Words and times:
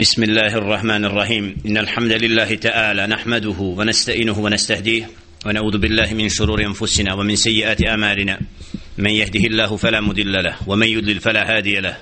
بسم 0.00 0.22
الله 0.22 0.54
الرحمن 0.54 1.04
الرحيم. 1.04 1.56
إن 1.66 1.78
الحمد 1.78 2.12
لله 2.12 2.54
تعالى 2.54 3.06
نحمده 3.06 3.56
ونستئنه 3.60 4.38
ونستهديه 4.38 5.10
ونعوذ 5.46 5.78
بالله 5.78 6.14
من 6.14 6.28
شرور 6.28 6.60
أنفسنا 6.66 7.14
ومن 7.14 7.36
سيئات 7.36 7.86
أعمالنا. 7.86 8.40
من 8.98 9.10
يهده 9.10 9.40
الله 9.40 9.76
فلا 9.76 10.00
مضل 10.00 10.32
له 10.32 10.56
ومن 10.66 10.86
يضلل 10.86 11.20
فلا 11.20 11.56
هادي 11.56 11.80
له. 11.80 11.96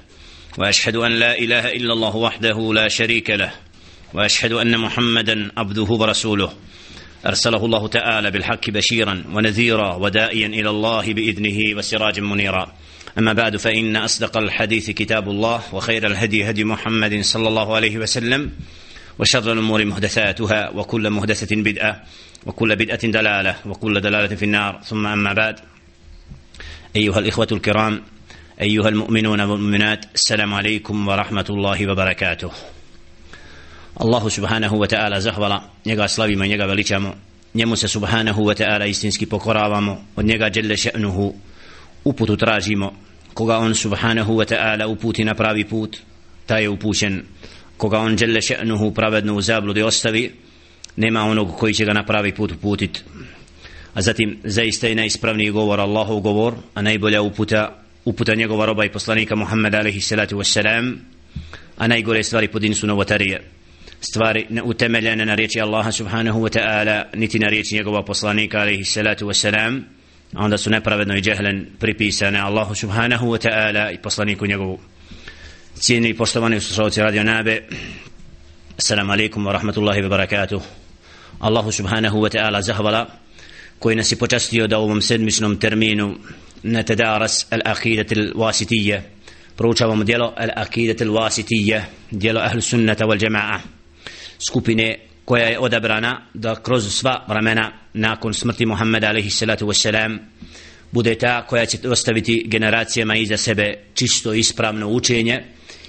وأشهد 0.59 0.97
أن 0.97 1.13
لا 1.13 1.39
إله 1.39 1.69
إلا 1.69 1.93
الله 1.93 2.17
وحده 2.17 2.73
لا 2.75 2.89
شريك 2.89 3.31
له. 3.31 3.53
وأشهد 4.15 4.53
أن 4.53 4.79
محمدا 4.79 5.51
عبده 5.57 5.89
ورسوله. 5.91 6.53
أرسله 7.27 7.65
الله 7.65 7.89
تعالى 7.89 8.31
بالحق 8.31 8.71
بشيرا 8.71 9.25
ونذيرا 9.33 9.95
ودائيا 9.95 10.47
إلى 10.47 10.71
الله 10.71 11.15
بإذنه 11.15 11.79
وسراجا 11.79 12.23
منيرا. 12.23 12.73
أما 13.19 13.33
بعد 13.33 13.57
فإن 13.57 13.97
أصدق 13.97 14.37
الحديث 14.37 14.91
كتاب 14.91 15.29
الله 15.29 15.63
وخير 15.73 16.07
الهدي 16.07 16.51
هدي 16.51 16.65
محمد 16.65 17.21
صلى 17.21 17.49
الله 17.49 17.75
عليه 17.75 17.99
وسلم 17.99 18.51
وشر 19.19 19.53
الأمور 19.53 19.85
محدثاتها 19.85 20.71
وكل 20.71 21.11
محدثة 21.11 21.57
بدعة 21.57 22.03
وكل 22.47 22.77
بدعة 22.77 23.07
دلالة 23.07 23.57
وكل 23.67 24.01
دلالة 24.01 24.37
في 24.37 24.45
النار. 24.45 24.81
ثم 24.85 25.07
أما 25.07 25.33
بعد 25.33 25.61
أيها 26.97 27.19
الإخوة 27.19 27.49
الكرام 27.53 28.03
أيها 28.61 28.89
المؤمنون 28.89 29.41
والمؤمنات 29.41 30.05
السلام 30.15 30.55
عليكم 30.55 31.09
ورحمة 31.09 31.47
الله 31.51 31.91
وبركاته. 31.91 32.51
الله 34.01 34.29
سبحانه 34.29 34.75
وتعالى 34.75 35.21
زهولا 35.21 35.61
njega 35.87 36.09
slavimo 36.09 36.45
i 36.45 36.49
njega 36.49 36.67
veličamo. 36.67 37.15
Njemu 37.55 37.77
se 37.77 37.89
subhanahu 37.89 38.45
wa 38.45 38.55
ta'ala 38.55 38.87
istinski 38.87 39.27
pokoravamo. 39.27 40.05
Od 40.17 40.25
njega 40.25 40.51
še'nuhu 40.51 41.35
uputu 42.05 42.37
tražimo 42.37 42.93
koga 43.35 43.59
on 43.59 43.75
subhanahu 43.75 44.37
wa 44.37 44.47
ta'ala 44.47 44.87
uputi 44.87 45.25
na 45.25 45.35
pravi 45.35 45.65
put 45.65 45.97
taj 46.47 46.63
je 46.63 46.69
upućen. 46.69 47.23
Koga 47.77 47.99
on 47.99 48.17
dželle 48.17 48.41
še'nuhu 48.41 48.95
pravedno 48.95 49.35
u 49.35 49.41
zabludi 49.41 49.83
ostavi 49.83 50.33
nema 50.97 51.23
onog 51.25 51.57
koji 51.57 51.75
će 51.75 51.85
ga 51.85 51.93
na 51.93 52.05
pravi 52.05 52.35
put 52.35 52.53
uputit. 52.53 53.05
A 53.95 54.03
zatim 54.03 54.39
zaista 54.45 54.87
je 54.87 54.95
najispravniji 54.95 55.51
govor 55.51 55.81
Allahov 55.81 56.21
govor 56.21 56.55
a 56.75 56.83
najbolja 56.83 57.23
uputa 57.23 57.81
uputa 58.05 58.35
njegova 58.35 58.67
roba 58.67 58.85
i 58.85 58.93
poslanika 58.93 59.37
Muhammed 59.37 59.75
alaihi 59.75 60.01
salatu 60.01 60.37
wassalam 60.37 60.97
a 61.77 61.87
najgore 61.87 62.23
stvari 62.23 62.49
po 62.49 62.59
din 62.59 62.75
su 62.75 62.87
novotarije. 62.87 63.43
Stvari 64.01 64.47
utemeljene 64.65 65.27
na 65.27 65.35
riječi 65.35 65.61
Allaha 65.61 65.93
subhanahu 65.93 66.41
wa 66.41 66.59
ta'ala 66.59 67.05
niti 67.15 67.39
na 67.39 67.49
riječi 67.49 67.75
njegova 67.75 68.05
poslanika 68.05 68.59
alaihi 68.59 68.85
salatu 68.85 69.27
wassalam 69.27 69.83
onda 70.37 70.59
su 70.59 70.71
nepravedno 70.71 71.17
i 71.17 71.21
džehlen 71.21 71.67
pripisane 71.81 72.41
Allahu 72.41 72.75
subhanahu 72.75 73.27
wa 73.27 73.49
ta'ala 73.49 73.91
i 73.93 73.99
poslaniku 73.99 74.47
njegovu. 74.47 74.79
Cijeni 75.75 76.09
i 76.09 76.17
poštovani 76.17 76.57
uslušalci 76.57 77.01
radio 77.01 77.25
nabe 77.25 77.63
assalamu 78.79 79.13
alaikum 79.13 79.47
wa 79.47 79.53
rahmatullahi 79.53 80.01
wa 80.01 80.09
barakatuh. 80.09 80.63
Allahu 81.39 81.73
subhanahu 81.73 82.19
wa 82.19 82.29
ta'ala 82.29 82.63
zahvala 82.63 83.07
koji 83.79 83.97
nas 83.97 84.13
je 84.13 84.17
počastio 84.17 84.67
da 84.67 84.79
u 84.79 84.83
ovom 84.83 85.03
sedmičnom 85.03 85.57
terminu 85.57 86.17
na 86.63 86.83
tadaras 86.83 87.47
al-akidat 87.51 88.13
al-wasitije 88.13 89.01
proučavamo 89.57 90.05
dijelo 90.05 90.35
al-akidat 90.37 91.01
al-wasitije 91.01 91.83
dijelo 92.11 92.41
ahlu 92.41 92.61
sunnata 92.61 93.05
wal 93.05 93.19
jama'a 93.19 93.59
skupine 94.49 94.99
koja 95.25 95.45
je 95.45 95.59
odabrana 95.59 96.21
da 96.35 96.55
kroz 96.63 96.95
sva 96.95 97.25
vremena 97.29 97.73
nakon 97.95 98.35
smrti 98.35 98.67
Muhammeda 98.67 99.09
alaihissalatu 99.09 99.67
wasalam 99.67 100.19
bude 100.93 101.15
ta 101.15 101.47
koja 101.47 101.67
će 101.67 101.89
ostaviti 101.89 102.45
generacijama 102.47 103.17
iza 103.17 103.37
sebe 103.37 103.79
čisto 103.95 104.35
ispravno 104.35 104.89
učenje 104.89 105.45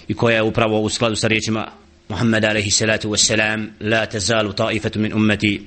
i 0.07 0.13
koja 0.13 0.35
je 0.35 0.43
upravo 0.43 0.81
u 0.81 0.89
skladu 0.89 1.15
sa 1.15 1.27
riječima 1.27 1.67
Muhammeda 2.09 2.49
alaihissalatu 2.49 3.09
wasalam 3.09 3.67
la 3.79 4.05
tazalu 4.05 4.51
ta'ifatu 4.51 4.99
min 4.99 5.13
ummeti 5.13 5.61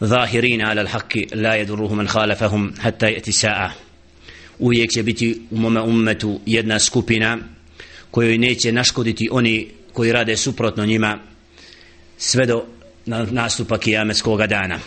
zahirina 0.00 0.70
ala 0.70 0.82
l'haki 0.82 1.26
la 1.34 1.54
jedurruhu 1.54 1.94
man 1.94 2.06
khalafahum 2.06 2.72
hatta 2.80 3.06
yati 3.06 3.32
sa'a. 3.32 3.70
Uvijek 4.58 4.90
će 4.90 5.02
biti 5.02 5.40
u 5.50 5.56
mome 5.56 5.80
ummetu 5.80 6.40
jedna 6.46 6.78
skupina 6.78 7.38
kojoj 8.10 8.38
neće 8.38 8.72
naškoditi 8.72 9.28
oni 9.30 9.68
koji 9.92 10.12
rade 10.12 10.36
suprotno 10.36 10.86
njima 10.86 11.18
sve 12.18 12.46
do 12.46 12.64
na 13.06 13.26
nastupa 13.30 13.78
kijametskog 13.78 14.46
dana 14.46 14.78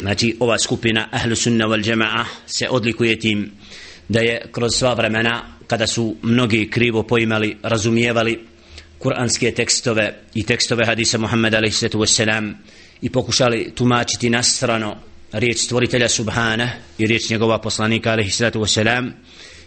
znači 0.00 0.36
ova 0.40 0.58
skupina 0.58 1.08
ahlu 1.10 1.36
sunna 1.36 1.64
wal 1.64 1.88
jamaa 1.88 2.24
se 2.46 2.68
odlikuje 2.68 3.18
tim 3.18 3.50
da 4.08 4.20
je 4.20 4.42
kroz 4.52 4.74
sva 4.74 4.94
vremena 4.94 5.42
kada 5.66 5.86
su 5.86 6.16
mnogi 6.22 6.70
krivo 6.70 7.02
poimali 7.02 7.56
razumijevali 7.62 8.46
kuranske 8.98 9.50
tekstove 9.50 10.14
i 10.34 10.42
tekstove 10.42 10.86
hadisa 10.86 11.18
Muhammed 11.18 11.54
a.s. 11.54 11.82
i 13.02 13.10
pokušali 13.10 13.72
tumačiti 13.74 14.30
na 14.30 14.42
strano 14.42 14.96
riječ 15.32 15.58
stvoritelja 15.58 16.08
Subhana 16.08 16.70
i 16.98 17.06
riječ 17.06 17.30
njegova 17.30 17.58
poslanika 17.58 18.10
a.s. 18.10 18.78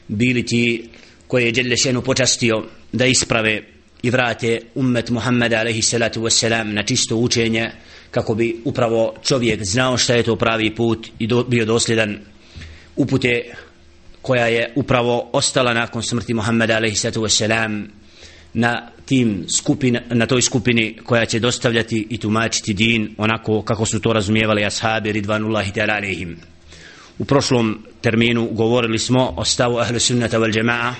bili 0.07 0.45
ti 0.45 0.89
koje 1.27 1.45
je 1.45 1.51
Đelešenu 1.51 2.01
počastio 2.01 2.65
da 2.91 3.05
isprave 3.05 3.76
i 4.01 4.09
vrate 4.09 4.61
ummet 4.75 5.09
Muhammeda 5.09 5.59
alaihi 5.59 5.81
salatu 5.81 6.21
wassalam 6.21 6.73
na 6.73 6.83
čisto 6.83 7.15
učenje 7.15 7.71
kako 8.11 8.35
bi 8.35 8.55
upravo 8.65 9.13
čovjek 9.23 9.63
znao 9.63 9.97
šta 9.97 10.13
je 10.13 10.23
to 10.23 10.35
pravi 10.35 10.75
put 10.75 11.07
i 11.19 11.27
do, 11.27 11.43
bio 11.43 11.65
dosljedan 11.65 12.19
upute 12.95 13.41
koja 14.21 14.45
je 14.45 14.73
upravo 14.75 15.29
ostala 15.33 15.73
nakon 15.73 16.03
smrti 16.03 16.33
Muhammeda 16.33 16.75
alaihi 16.75 16.95
salatu 16.95 17.21
wassalam 17.21 17.85
na 18.53 18.89
tim 19.05 19.45
skupin, 19.57 19.99
na 20.09 20.25
toj 20.25 20.41
skupini 20.41 20.97
koja 21.03 21.25
će 21.25 21.39
dostavljati 21.39 22.07
i 22.09 22.17
tumačiti 22.17 22.73
din 22.73 23.15
onako 23.17 23.61
kako 23.61 23.85
su 23.85 23.99
to 23.99 24.13
razumijevali 24.13 24.65
ashabi 24.65 25.11
ridvanullahi 25.11 25.71
ta'ala 25.71 25.95
alaihim. 25.95 26.37
U 27.19 27.25
prošlom 27.25 27.83
terminu 28.01 28.49
govorili 28.51 28.99
smo 28.99 29.33
o 29.37 29.45
stavu 29.45 29.77
ahlu 29.77 29.99
sunnata 29.99 30.39
wal 30.39 30.53
jama'a 30.53 30.93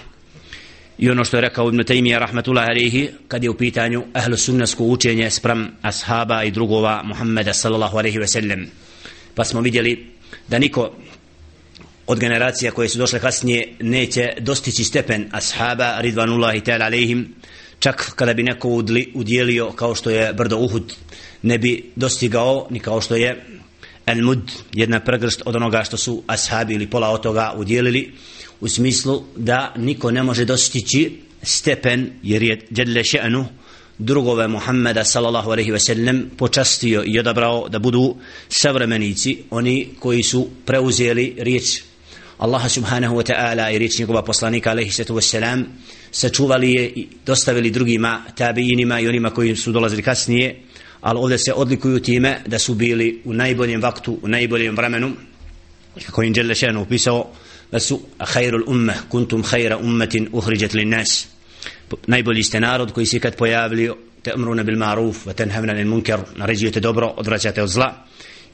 i 0.98 1.10
ono 1.10 1.26
što 1.26 1.38
je 1.38 1.42
rekao 1.42 1.68
Ibn 1.68 1.80
Taymiyyah 1.80 2.20
rahmetullahi 2.20 2.70
alaihi 2.70 3.10
kad 3.28 3.44
je 3.44 3.50
u 3.50 3.58
pitanju 3.58 4.04
ahlu 4.14 4.38
sunnesko 4.38 4.84
učenje 4.84 5.30
sprem 5.30 5.68
ashaba 5.82 6.44
i 6.44 6.52
drugova 6.52 7.04
Muhammeda 7.04 7.54
sallallahu 7.54 7.98
alaihi 7.98 8.18
ve 8.18 8.28
sellem 8.28 8.68
pa 9.36 9.44
smo 9.44 9.62
vidjeli 9.62 10.08
da 10.48 10.60
niko 10.60 10.92
od 12.08 12.20
generacija 12.20 12.72
koje 12.72 12.90
su 12.90 12.98
došle 12.98 13.20
kasnije 13.20 13.74
neće 13.80 14.34
dostići 14.40 14.84
stepen 14.84 15.30
ashaba 15.32 16.02
ridvanullahi 16.02 16.62
ta'ala 16.62 16.86
alaihim 16.86 17.36
čak 17.80 18.12
kada 18.16 18.34
bi 18.34 18.44
neko 18.44 18.70
udjelio 19.14 19.72
kao 19.72 19.96
što 19.96 20.10
je 20.10 20.34
brdo 20.34 20.58
Uhud 20.58 20.94
ne 21.42 21.58
bi 21.58 21.92
dostigao 21.96 22.68
ni 22.70 22.80
kao 22.80 23.02
što 23.02 23.16
je 23.16 23.46
El 24.08 24.24
Mud 24.24 24.52
jedna 24.74 25.00
pregrst 25.00 25.42
od 25.46 25.56
onoga 25.56 25.84
što 25.84 25.98
su 25.98 26.24
ashabi 26.28 26.74
ili 26.74 26.88
pola 26.88 27.10
od 27.10 27.22
toga 27.22 27.54
udjelili 27.58 28.12
u 28.62 28.68
smislu 28.68 29.24
da 29.36 29.74
niko 29.78 30.12
ne 30.12 30.24
može 30.24 30.46
dostići 30.46 31.22
stepen 31.44 32.12
jer 32.24 32.44
je 32.44 32.68
Đedle 32.70 33.04
Še'nu 33.04 33.46
drugove 33.98 34.48
Muhammeda 34.48 35.04
sallallahu 35.04 35.52
alaihi 35.52 35.72
ve 35.72 35.80
sellem 35.80 36.30
počastio 36.38 37.04
i 37.06 37.20
odabrao 37.20 37.70
da 37.70 37.80
budu 37.80 38.16
savremenici 38.50 39.38
oni 39.50 39.88
koji 40.00 40.24
su 40.24 40.48
preuzeli 40.66 41.36
riječ 41.38 41.82
Allaha 42.38 42.70
subhanahu 42.70 43.16
wa 43.16 43.24
ta'ala 43.24 43.76
i 43.76 43.78
riječ 43.78 44.00
njegova 44.00 44.22
poslanika 44.22 44.70
alaihi 44.72 44.92
sallatu 44.92 45.16
wa 45.16 45.22
sallam 45.22 45.66
sačuvali 46.12 46.72
je 46.72 46.86
i 46.96 47.08
dostavili 47.26 47.72
drugima 47.72 48.24
tabiinima 48.36 49.00
i 49.00 49.08
onima 49.08 49.30
koji 49.30 49.56
su 49.56 49.72
dolazili 49.72 50.02
kasnije 50.02 50.62
ali 51.02 51.20
ovdje 51.20 51.38
se 51.38 51.54
odlikuju 51.54 52.00
time 52.00 52.42
da 52.48 52.60
su 52.60 52.74
bili 52.74 53.22
u 53.26 53.34
najboljem 53.34 53.82
vaktu 53.82 54.20
u 54.22 54.28
najboljem 54.28 54.76
vremenu 54.76 55.12
kako 56.06 56.24
im 56.24 56.34
Đelešenu 56.34 56.82
upisao 56.82 57.32
da 57.72 57.80
su 57.80 58.02
khairul 58.34 58.64
umme 58.68 58.94
kuntum 59.10 59.44
khaira 59.44 59.78
ummetin 59.78 60.30
uhriđet 60.32 60.74
li 60.74 60.86
nas 60.86 61.28
najbolji 62.08 62.44
ste 62.44 62.60
narod 62.60 62.92
koji 62.94 63.06
se 63.06 63.20
kad 63.20 63.36
pojavili 63.36 63.92
te 64.22 64.34
umruna 64.36 64.64
bil 64.64 64.78
maruf 64.78 65.28
wa 65.28 65.34
tenhavna 65.34 65.74
lil 65.74 65.88
munkar 65.88 66.20
naređujete 66.36 66.80
dobro 66.80 67.08
odvraćate 67.18 67.64
od 67.64 67.70
zla. 67.70 67.94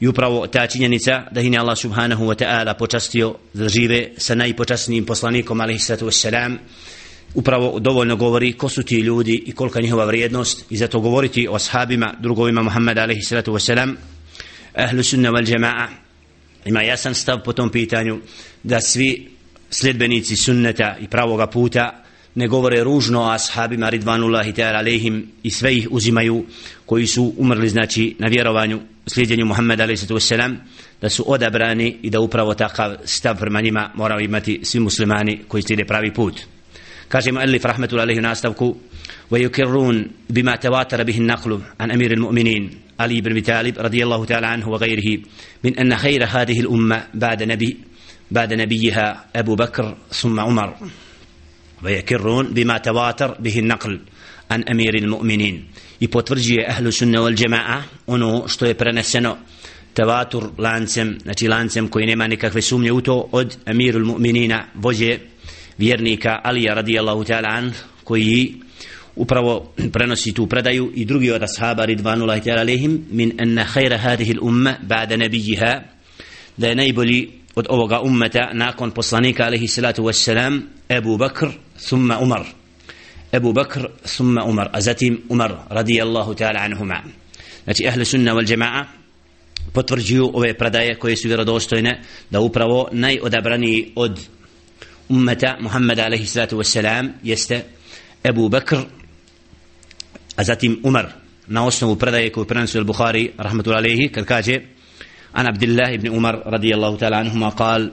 I 0.00 0.08
upravo 0.08 0.46
ta 0.46 0.66
činjenica 0.66 1.22
da 1.30 1.40
hine 1.40 1.58
Allah 1.58 1.78
subhanahu 1.78 2.24
wa 2.24 2.34
ta'ala 2.44 2.74
počastio 2.78 3.34
da 3.54 3.68
žive 3.68 4.10
sa 4.18 4.34
najpočasnijim 4.34 5.04
poslanikom 5.06 5.60
alaihi 5.60 5.78
sallatu 5.78 6.06
wassalam 6.06 6.56
upravo 7.34 7.80
dovoljno 7.80 8.16
govori 8.16 8.52
ko 8.52 8.68
su 8.68 8.82
ti 8.82 8.96
ljudi 8.96 9.42
i 9.46 9.52
kolika 9.52 9.80
njihova 9.80 10.04
vrijednost 10.04 10.64
i 10.70 10.76
zato 10.76 11.00
govoriti 11.00 11.48
o 11.48 11.54
ashabima 11.54 12.14
drugovima 12.20 12.62
Muhammeda 12.62 13.02
alaihi 13.02 13.22
sallatu 13.22 13.52
wassalam 13.52 13.94
ahlu 14.74 15.02
sunna 15.02 15.30
wal 15.30 15.46
jama'a 15.46 16.03
ima 16.65 16.81
jasan 16.81 17.15
stav 17.15 17.43
po 17.43 17.53
tom 17.53 17.69
pitanju 17.69 18.19
da 18.63 18.81
svi 18.81 19.29
sljedbenici 19.69 20.35
sunneta 20.35 20.95
i 21.01 21.07
pravoga 21.07 21.47
puta 21.47 22.03
ne 22.35 22.47
govore 22.47 22.83
ružno 22.83 23.21
o 23.21 23.29
ashabima 23.29 23.89
ridvanullahi 23.89 24.53
ta'ala 24.53 24.77
alaihim 24.77 25.31
i 25.43 25.51
sve 25.51 25.75
ih 25.75 25.87
uzimaju 25.91 26.45
koji 26.85 27.07
su 27.07 27.33
umrli 27.37 27.69
znači 27.69 28.15
na 28.19 28.27
vjerovanju 28.27 28.81
slijedjenju 29.07 29.45
Muhammeda 29.45 29.83
alaihi 29.83 30.01
wasallam 30.01 30.55
da 31.01 31.09
su 31.09 31.23
odabrani 31.27 31.97
i 32.01 32.09
da 32.09 32.19
upravo 32.19 32.53
takav 32.53 32.95
stav 33.05 33.39
prema 33.39 33.61
njima 33.61 33.91
moraju 33.95 34.25
imati 34.25 34.59
svi 34.63 34.79
muslimani 34.79 35.39
koji 35.47 35.63
slijede 35.63 35.85
pravi 35.85 36.13
put 36.13 36.41
kaže 37.07 37.31
mu 37.31 37.41
Elif 37.41 37.65
rahmetul 37.65 37.99
alaihi 37.99 38.21
nastavku 38.21 38.75
ويكرون 39.31 40.07
بما 40.29 40.55
تواتر 40.55 41.03
به 41.03 41.17
النقل 41.17 41.59
عن 41.79 41.91
أمير 41.91 42.11
المؤمنين 42.13 42.69
علي 43.00 43.20
بن 43.20 43.30
أبي 43.30 43.40
طالب 43.40 43.78
رضي 43.78 44.04
الله 44.04 44.24
تعالى 44.24 44.46
عنه 44.46 44.68
وغيره 44.68 45.22
من 45.64 45.78
أن 45.78 45.96
خير 45.96 46.24
هذه 46.24 46.60
الأمة 46.60 47.06
بعد 47.14 47.42
نبي 47.42 47.76
بعد 48.30 48.54
نبيها 48.54 49.24
أبو 49.36 49.54
بكر 49.54 49.96
ثم 50.10 50.40
عمر. 50.40 50.76
ويكرون 51.82 52.46
بما 52.46 52.78
تواتر 52.78 53.36
به 53.40 53.58
النقل 53.58 54.00
عن 54.50 54.62
أمير 54.62 54.94
المؤمنين. 54.94 55.64
يبوترجي 56.00 56.66
أهل 56.66 56.86
السنة 56.86 57.20
والجماعة 57.20 57.84
انه 58.08 58.46
شتو 58.46 58.66
يبرنسنو 58.66 59.36
تواتر 59.94 60.52
لانسم 60.58 61.18
نتي 61.26 61.46
لانسم 61.46 61.86
كوين 61.86 62.18
ما 62.18 62.26
نكاكفي 62.26 62.60
سومي 62.60 62.90
اوتو 62.90 63.28
اد 63.34 63.52
أمير 63.68 63.96
المؤمنين 63.96 64.60
وجه 64.84 65.20
فيرنيكا 65.78 66.30
علي 66.30 66.66
رضي 66.66 67.00
الله 67.00 67.24
تعالى 67.24 67.48
عنه 67.48 67.72
كوي 68.04 68.63
upravo 69.16 69.72
prenosi 69.92 70.34
tu 70.34 70.46
predaju 70.46 70.92
i 70.94 71.04
drugi 71.04 71.30
od 71.30 71.42
ashaba 71.42 71.84
ridvanullahi 71.84 72.40
ta'ala 72.40 72.60
alehim 72.60 73.04
min 73.10 73.32
anna 73.40 73.64
khayra 73.64 73.98
hadhihi 73.98 74.32
al-umma 74.32 74.76
ba'da 74.82 75.16
nabijiha 75.16 75.82
da 76.56 76.68
je 76.68 76.74
najbolji 76.74 77.28
od 77.54 77.66
ovoga 77.68 78.00
ummeta 78.00 78.50
nakon 78.52 78.90
poslanika 78.90 79.44
alaihi 79.44 79.68
salatu 79.68 80.02
wassalam 80.02 80.60
Ebu 80.88 81.16
Bakr 81.16 81.46
thumma 81.88 82.18
Umar. 82.18 82.46
Ebu 83.32 83.52
Bakr 83.52 83.88
thumma 84.16 84.44
Umar. 84.44 84.70
A 84.72 84.80
zatim 84.80 85.22
Umar 85.28 85.66
radijallahu 85.70 86.34
ta'ala 86.34 86.60
anhuma. 86.60 87.02
Znači 87.64 87.88
ahli 87.88 88.04
sunna 88.04 88.34
wal 88.34 88.46
jama'a 88.46 88.84
potvrđuju 89.72 90.30
ove 90.34 90.54
predaje 90.54 90.94
koje 90.94 91.16
su 91.16 91.28
vjerodostojne 91.28 92.00
da 92.30 92.40
upravo 92.40 92.88
najodabraniji 92.92 93.92
od 93.96 94.20
ummeta 95.08 95.56
Muhammeda 95.60 96.04
alaihi 96.04 96.26
salatu 96.26 96.56
wassalam 96.56 97.08
jeste 97.22 97.62
Ebu 98.24 98.48
Bakr 98.48 98.76
a 100.36 100.44
zatim 100.44 100.80
Umar 100.82 101.12
na 101.48 101.66
osnovu 101.66 101.96
predaje 101.96 102.30
koju 102.32 102.46
prenosi 102.46 102.78
al-Bukhari 102.78 103.32
rahmatullahi 103.38 103.84
alaihi 103.84 104.08
kad 104.12 104.24
kaže 104.24 104.74
الله 105.36 105.96
بن 105.96 106.14
عمر 106.14 106.46
رضي 106.46 106.74
الله 106.74 106.96
تعالى 106.96 107.16
عنهما 107.16 107.48
قال 107.48 107.92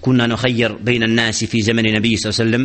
كنا 0.00 0.26
نخير 0.26 0.72
بين 0.72 1.02
الناس 1.02 1.44
في 1.44 1.62
زمن 1.62 1.86
النبي 1.86 2.16
صلى 2.16 2.30
الله 2.30 2.40
عليه 2.40 2.44
وسلم 2.50 2.64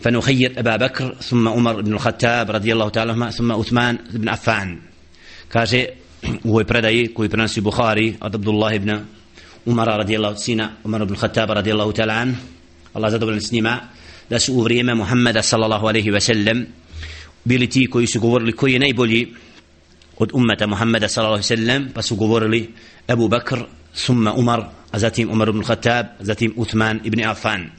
فنخير 0.00 0.52
أبا 0.56 0.76
بكر 0.76 1.14
ثم 1.20 1.48
عمر 1.48 1.80
بن 1.80 1.92
الخطاب 1.92 2.50
رضي 2.50 2.72
الله 2.72 2.88
تعالى 2.88 3.12
عنهما 3.12 3.30
ثم 3.30 3.52
عثمان 3.52 3.98
بن 4.12 4.28
عفان 4.28 4.78
كاجي 5.52 5.86
هو 6.46 6.64
predaj 6.64 7.12
koji 7.14 7.28
prenosi 7.28 7.60
Buhari 7.60 8.16
od 8.20 8.34
Abdullah 8.34 8.74
ibn 8.74 9.04
Umar 9.66 9.88
radijallahu 9.88 10.36
sina 10.36 10.76
Umar 10.84 11.02
ibn 11.02 11.16
Khattab 11.16 11.48
radijallahu 11.50 11.92
ta'ala 11.92 12.14
an 12.14 12.36
Allah 12.94 13.10
zadovoljan 13.10 13.40
s 13.40 13.52
njima 13.52 13.80
da 14.30 14.38
su 14.38 14.52
u 14.54 14.60
vrijeme 14.62 14.94
Muhammeda 14.94 15.42
sallallahu 15.42 15.86
alaihi 15.88 16.10
ve 16.10 16.20
sellem 16.20 16.66
bili 17.44 17.66
ti 17.66 17.86
koji 17.90 18.06
su 18.06 18.20
govorili 18.20 18.52
koji 18.52 18.72
je 18.72 18.78
najbolji 18.78 19.34
od 20.18 20.30
ummeta 20.32 20.66
Muhammeda 20.66 21.08
sallallahu 21.08 21.42
alaihi 21.42 21.64
sallam 21.64 21.88
pa 21.94 22.02
su 22.02 22.16
govorili 22.16 22.70
Abu 23.06 23.28
Bakr 23.28 23.58
summa 23.94 24.32
Umar 24.34 24.64
a 24.90 24.98
zatim 24.98 25.30
Umar 25.30 25.48
ibn 25.48 25.62
Khattab 25.62 26.06
zatim 26.20 26.52
Uthman 26.56 27.00
ibn 27.04 27.24
Affan. 27.24 27.70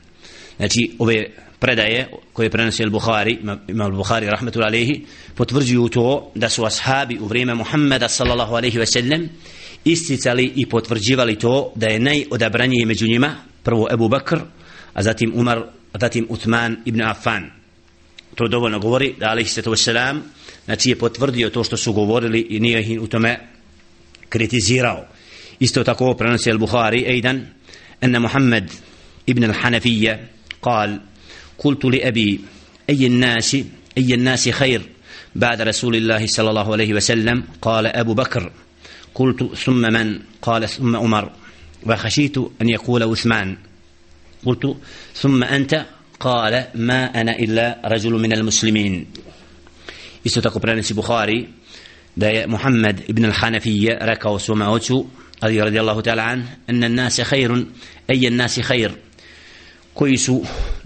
Znači 0.57 0.91
ove 0.99 1.25
predaje 1.59 2.09
koje 2.33 2.49
prenosi 2.49 2.83
al-Bukhari 2.83 3.37
imam 3.69 3.91
al-Bukhari 3.91 4.29
rahmetul 4.29 4.63
alejhi 4.63 5.05
potvrđuju 5.35 5.89
to 5.89 6.31
da 6.35 6.49
su 6.49 6.65
ashabi 6.65 7.19
u 7.19 7.25
vrijeme 7.25 7.53
Muhammeda 7.53 8.09
sallallahu 8.09 8.55
alaihi 8.55 8.77
ve 8.77 8.85
sellem 8.85 9.29
isticali 9.85 10.53
i 10.55 10.65
potvrđivali 10.65 11.35
to 11.35 11.71
da 11.75 11.87
je 11.87 11.99
najodabranije 11.99 12.85
među 12.85 13.07
njima 13.07 13.35
prvo 13.63 13.87
Abu 13.91 14.09
Bakr 14.09 14.39
a 14.93 15.03
zatim 15.03 15.31
Umar 15.35 15.57
a 15.93 15.99
zatim 15.99 16.25
Uthman 16.29 16.77
ibn 16.85 17.01
Affan 17.01 17.60
to 18.34 18.48
dovoljno 18.48 18.78
govori 18.78 19.14
da 19.18 19.30
alaihi 19.30 19.48
sallatu 19.48 19.70
wassalam 19.70 20.20
znači 20.64 20.90
je 20.90 20.98
potvrdio 20.98 21.50
to 21.50 21.64
što 21.64 21.76
su 21.76 21.92
govorili 21.92 22.40
i 22.50 22.60
nije 22.60 22.80
ih 22.80 23.00
u 23.00 23.06
tome 23.06 23.38
kritizirao 24.28 25.06
isto 25.60 25.84
tako 25.84 26.14
prenosi 26.14 26.50
al-Bukhari 26.50 27.04
ejdan 27.06 27.46
أن 28.04 28.22
محمد 28.22 28.70
ابن 29.28 29.44
الحنفية 29.44 30.28
قال 30.62 31.00
قلت 31.58 31.84
لأبي 31.84 32.40
أي 32.90 33.06
الناس 33.06 33.54
أي 33.98 34.14
الناس 34.14 34.48
خير 34.48 34.82
بعد 35.34 35.60
رسول 35.60 35.96
الله 35.96 36.26
صلى 36.26 36.50
الله 36.50 36.72
عليه 36.72 36.94
وسلم 36.94 37.44
قال 37.62 37.86
أبو 37.86 38.14
بكر 38.14 38.52
قلت 39.14 39.54
ثم 39.54 39.92
من 39.92 40.20
قال 40.42 40.68
ثم 40.68 40.96
عمر 40.96 41.30
وخشيت 41.86 42.38
أن 42.38 42.68
يقول 42.68 43.02
عثمان 43.02 43.56
قلت 44.46 44.76
ثم 45.14 45.44
أنت 45.44 45.86
قال 46.20 46.64
ما 46.74 47.20
أنا 47.20 47.38
إلا 47.38 47.78
رجل 47.84 48.12
من 48.12 48.32
المسلمين 48.32 49.06
isto 50.24 50.40
tako 50.40 50.58
prenosi 50.58 50.94
Bukhari 50.94 51.48
da 52.16 52.28
je 52.28 52.46
Muhammed 52.46 53.02
ibn 53.08 53.24
al-Hanafiyya 53.24 53.98
rekao 54.00 54.38
svome 54.38 54.66
ocu 54.68 55.06
Ali 55.40 55.60
radijallahu 55.60 56.02
ta'ala 56.02 56.22
an 56.22 56.48
anna 56.66 56.86
an-nas 56.86 57.20
khairun 57.20 57.66
ay 58.08 58.26
an-nas 58.26 58.58
khair 58.58 58.90
koji 59.94 60.16
su 60.16 60.44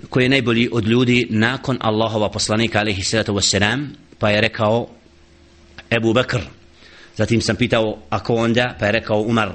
koji 0.09 0.25
je 0.25 0.29
najbolji 0.29 0.69
od 0.73 0.87
ljudi 0.87 1.27
nakon 1.31 1.79
Allahova 1.81 2.31
poslanika 2.31 2.81
alejhi 2.81 3.03
salatu 3.03 3.35
vesselam 3.35 3.93
pa 4.19 4.31
je 4.31 4.41
rekao 4.41 4.89
Abu 5.91 6.13
Bakr 6.13 6.41
zatim 7.17 7.41
sam 7.41 7.57
pitao 7.57 7.99
ako 8.11 8.35
onda 8.35 8.77
pa 8.79 8.87
je 8.87 8.93
rekao 8.93 9.21
Umar 9.21 9.53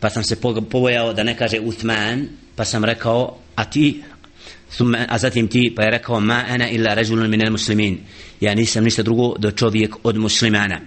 pa 0.00 0.10
sam 0.10 0.22
se 0.24 0.40
pobojao 0.70 1.12
da 1.12 1.22
ne 1.22 1.36
kaže 1.36 1.60
Uthman 1.60 2.28
pa 2.56 2.64
sam 2.64 2.84
rekao 2.84 3.38
a 3.56 3.64
ti 3.64 4.02
ثم 4.71 4.95
أزاتهم 4.95 5.47
تي 5.47 5.69
بيركا 5.69 6.13
وما 6.13 6.55
أنا 6.55 6.71
إلا 6.71 6.93
رجل 6.93 7.29
من 7.29 7.41
المسلمين 7.47 8.03
يعني 8.41 8.65
سم 8.65 8.83
نشتا 8.83 9.03
drugo 9.03 9.37
دو 9.39 9.51
čovjek 9.51 9.95
od 10.03 10.17
مسلمانا 10.17 10.75
نجي 10.75 10.85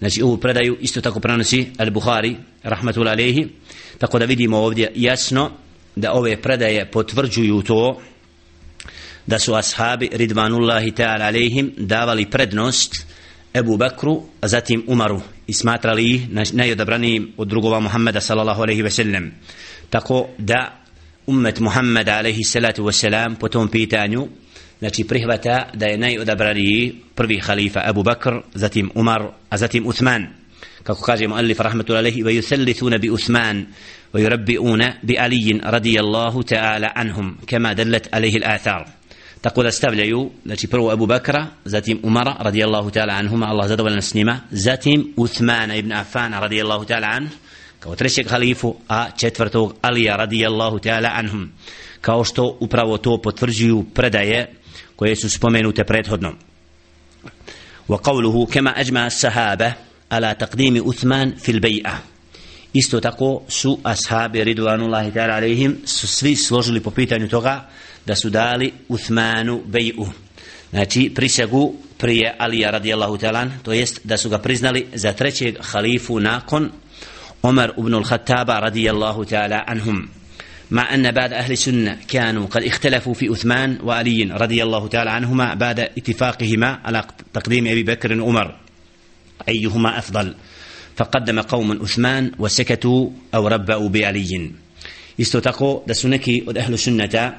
znači, 0.00 0.22
ovu 0.22 0.36
predaju 0.36 0.76
isto 0.80 1.00
تاكو 1.00 1.20
برانسي 1.20 1.72
البخاري 1.80 2.36
رحمة 2.66 2.94
الله 2.96 3.10
عليه 3.10 3.48
تاكو 3.98 4.18
دا 4.18 4.26
vidimo 4.26 4.58
ovdje 4.58 4.92
jasno 4.94 5.50
da 5.96 6.12
ove 6.12 6.42
predaje 6.42 6.90
potvrđuju 6.90 7.62
to 7.62 8.00
da 9.26 9.38
su 9.38 9.54
ashabi 9.54 10.08
ridvanullahi 10.12 10.90
ta'ala 10.90 11.26
alaihim 11.26 11.72
davali 11.76 12.30
prednost 12.30 13.06
Ebu 13.54 13.76
Bekru, 13.76 14.22
a 14.40 14.48
zatim 14.48 14.84
Umaru 14.86 15.20
i 15.46 15.52
smatrali 15.52 16.14
ih 16.14 16.28
najodabranijim 16.52 17.32
od 17.36 17.48
drugova 17.48 17.80
Muhammeda 17.80 18.20
sallallahu 18.20 18.62
alaihi 18.62 18.82
ve 18.82 18.90
sellem 18.90 19.32
tako 19.90 20.28
da 20.38 20.79
ummet 21.26 21.60
Muhammed 21.60 22.08
alaihi 22.08 22.44
salatu 22.44 22.84
wasalam 22.84 23.36
po 23.36 23.48
tom 23.48 23.68
pitanju 23.68 24.28
znači 24.78 25.04
prihvata 25.04 25.70
da 25.74 25.86
je 25.86 25.98
najodabraniji 25.98 26.94
prvi 27.14 27.38
halifa 27.38 27.80
Abu 27.84 28.02
Bakr 28.02 28.40
zatim 28.54 28.90
Umar 28.94 29.22
a 29.50 29.56
zatim 29.56 29.86
Uthman 29.86 30.26
kako 30.82 31.02
kaže 31.02 31.26
muallif 31.26 31.60
rahmetul 31.60 31.96
alaihi 31.96 32.22
wa 32.22 32.30
yusallithuna 32.32 32.98
bi 32.98 33.10
Uthman 33.10 33.66
wa 34.12 34.20
yurabbi'una 34.20 34.94
bi 35.02 35.16
Ali 35.18 35.60
radijallahu 35.62 36.42
ta'ala 36.42 36.92
anhum 36.94 37.36
kama 37.46 37.74
dallat 37.74 38.08
alaihi 38.12 38.38
al-athar 38.42 38.86
tako 39.40 39.62
da 39.62 39.70
stavljaju 39.70 40.30
znači 40.44 40.66
prvo 40.66 40.90
Abu 40.90 41.06
Bakra 41.06 41.46
zatim 41.64 42.00
Umara 42.02 42.36
radijallahu 42.38 42.90
ta'ala 42.90 43.12
anhuma 43.12 43.46
Allah 43.46 43.68
zadovoljan 43.68 44.02
s 44.02 44.14
njima 44.14 44.40
zatim 44.50 45.12
Uthmana 45.16 45.76
ibn 45.76 45.92
Affan 45.92 46.32
radijallahu 46.32 46.84
ta'ala 46.84 47.06
anhu 47.06 47.34
kao 47.80 47.96
trećeg 47.96 48.28
halifu, 48.28 48.76
a 48.88 49.10
četvrtog 49.16 49.74
Alija 49.82 50.16
radijallahu 50.16 50.78
ta'ala 50.78 51.10
anhum, 51.14 51.52
kao 52.00 52.24
što 52.24 52.56
upravo 52.60 52.98
to 52.98 53.22
potvrđuju 53.22 53.84
predaje 53.94 54.54
koje 54.96 55.16
su 55.16 55.30
spomenute 55.30 55.84
prethodno. 55.84 56.32
Wa 57.88 57.98
qawluhu 57.98 58.52
kama 58.52 58.74
ajma 58.76 59.10
sahabe 59.10 59.72
ala 60.08 60.34
taqdimi 60.34 60.80
Uthman 60.84 61.32
fil 61.40 61.60
bej'a. 61.60 61.96
Isto 62.72 63.00
tako 63.00 63.42
su 63.48 63.78
ashabi 63.82 64.44
ridvanullahi 64.44 65.10
ta'ala 65.10 65.36
alaihim 65.36 65.76
su 65.84 66.06
svi 66.06 66.36
složili 66.36 66.80
po 66.80 66.90
pitanju 66.90 67.28
toga 67.28 67.68
da 68.06 68.16
su 68.16 68.30
dali 68.30 68.72
Uthmanu 68.88 69.62
bej'u. 69.66 70.06
Znači 70.70 71.12
prisegu 71.14 71.74
prije 71.98 72.34
Alija 72.38 72.70
radijallahu 72.70 73.16
ta'ala, 73.16 73.48
to 73.62 73.72
jest 73.72 74.00
da 74.04 74.16
su 74.16 74.28
ga 74.28 74.38
priznali 74.38 74.86
za 74.94 75.12
trećeg 75.12 75.56
halifu 75.60 76.20
nakon 76.20 76.70
عمر 77.44 77.70
بن 77.70 77.94
الخطاب 77.94 78.50
رضي 78.50 78.90
الله 78.90 79.24
تعالى 79.24 79.54
عنهم. 79.54 80.08
مع 80.70 80.94
أن 80.94 81.10
بعد 81.10 81.32
أهل 81.32 81.52
السنة 81.52 81.98
كانوا 82.08 82.46
قد 82.46 82.62
اختلفوا 82.62 83.14
في 83.14 83.32
أثمان 83.32 83.78
وعلي 83.82 84.22
رضي 84.22 84.62
الله 84.62 84.88
تعالى 84.88 85.10
عنهما 85.10 85.54
بعد 85.54 85.80
اتفاقهما 85.80 86.78
على 86.84 87.04
تقديم 87.34 87.66
أبي 87.66 87.82
بكر 87.82 88.20
وعمر. 88.20 88.54
أيهما 89.48 89.98
أفضل؟ 89.98 90.34
فقدم 90.96 91.40
قوم 91.40 91.82
أثمان 91.82 92.32
وسكتوا 92.38 93.10
أو 93.34 93.48
ربأوا 93.48 93.88
بعلي. 93.88 94.50
isto 95.20 95.40
tako 95.40 95.82
da 95.86 95.94
su 95.94 96.08
neki 96.08 96.44
od 96.46 96.56
ehlu 96.56 96.76
sunnata 96.76 97.32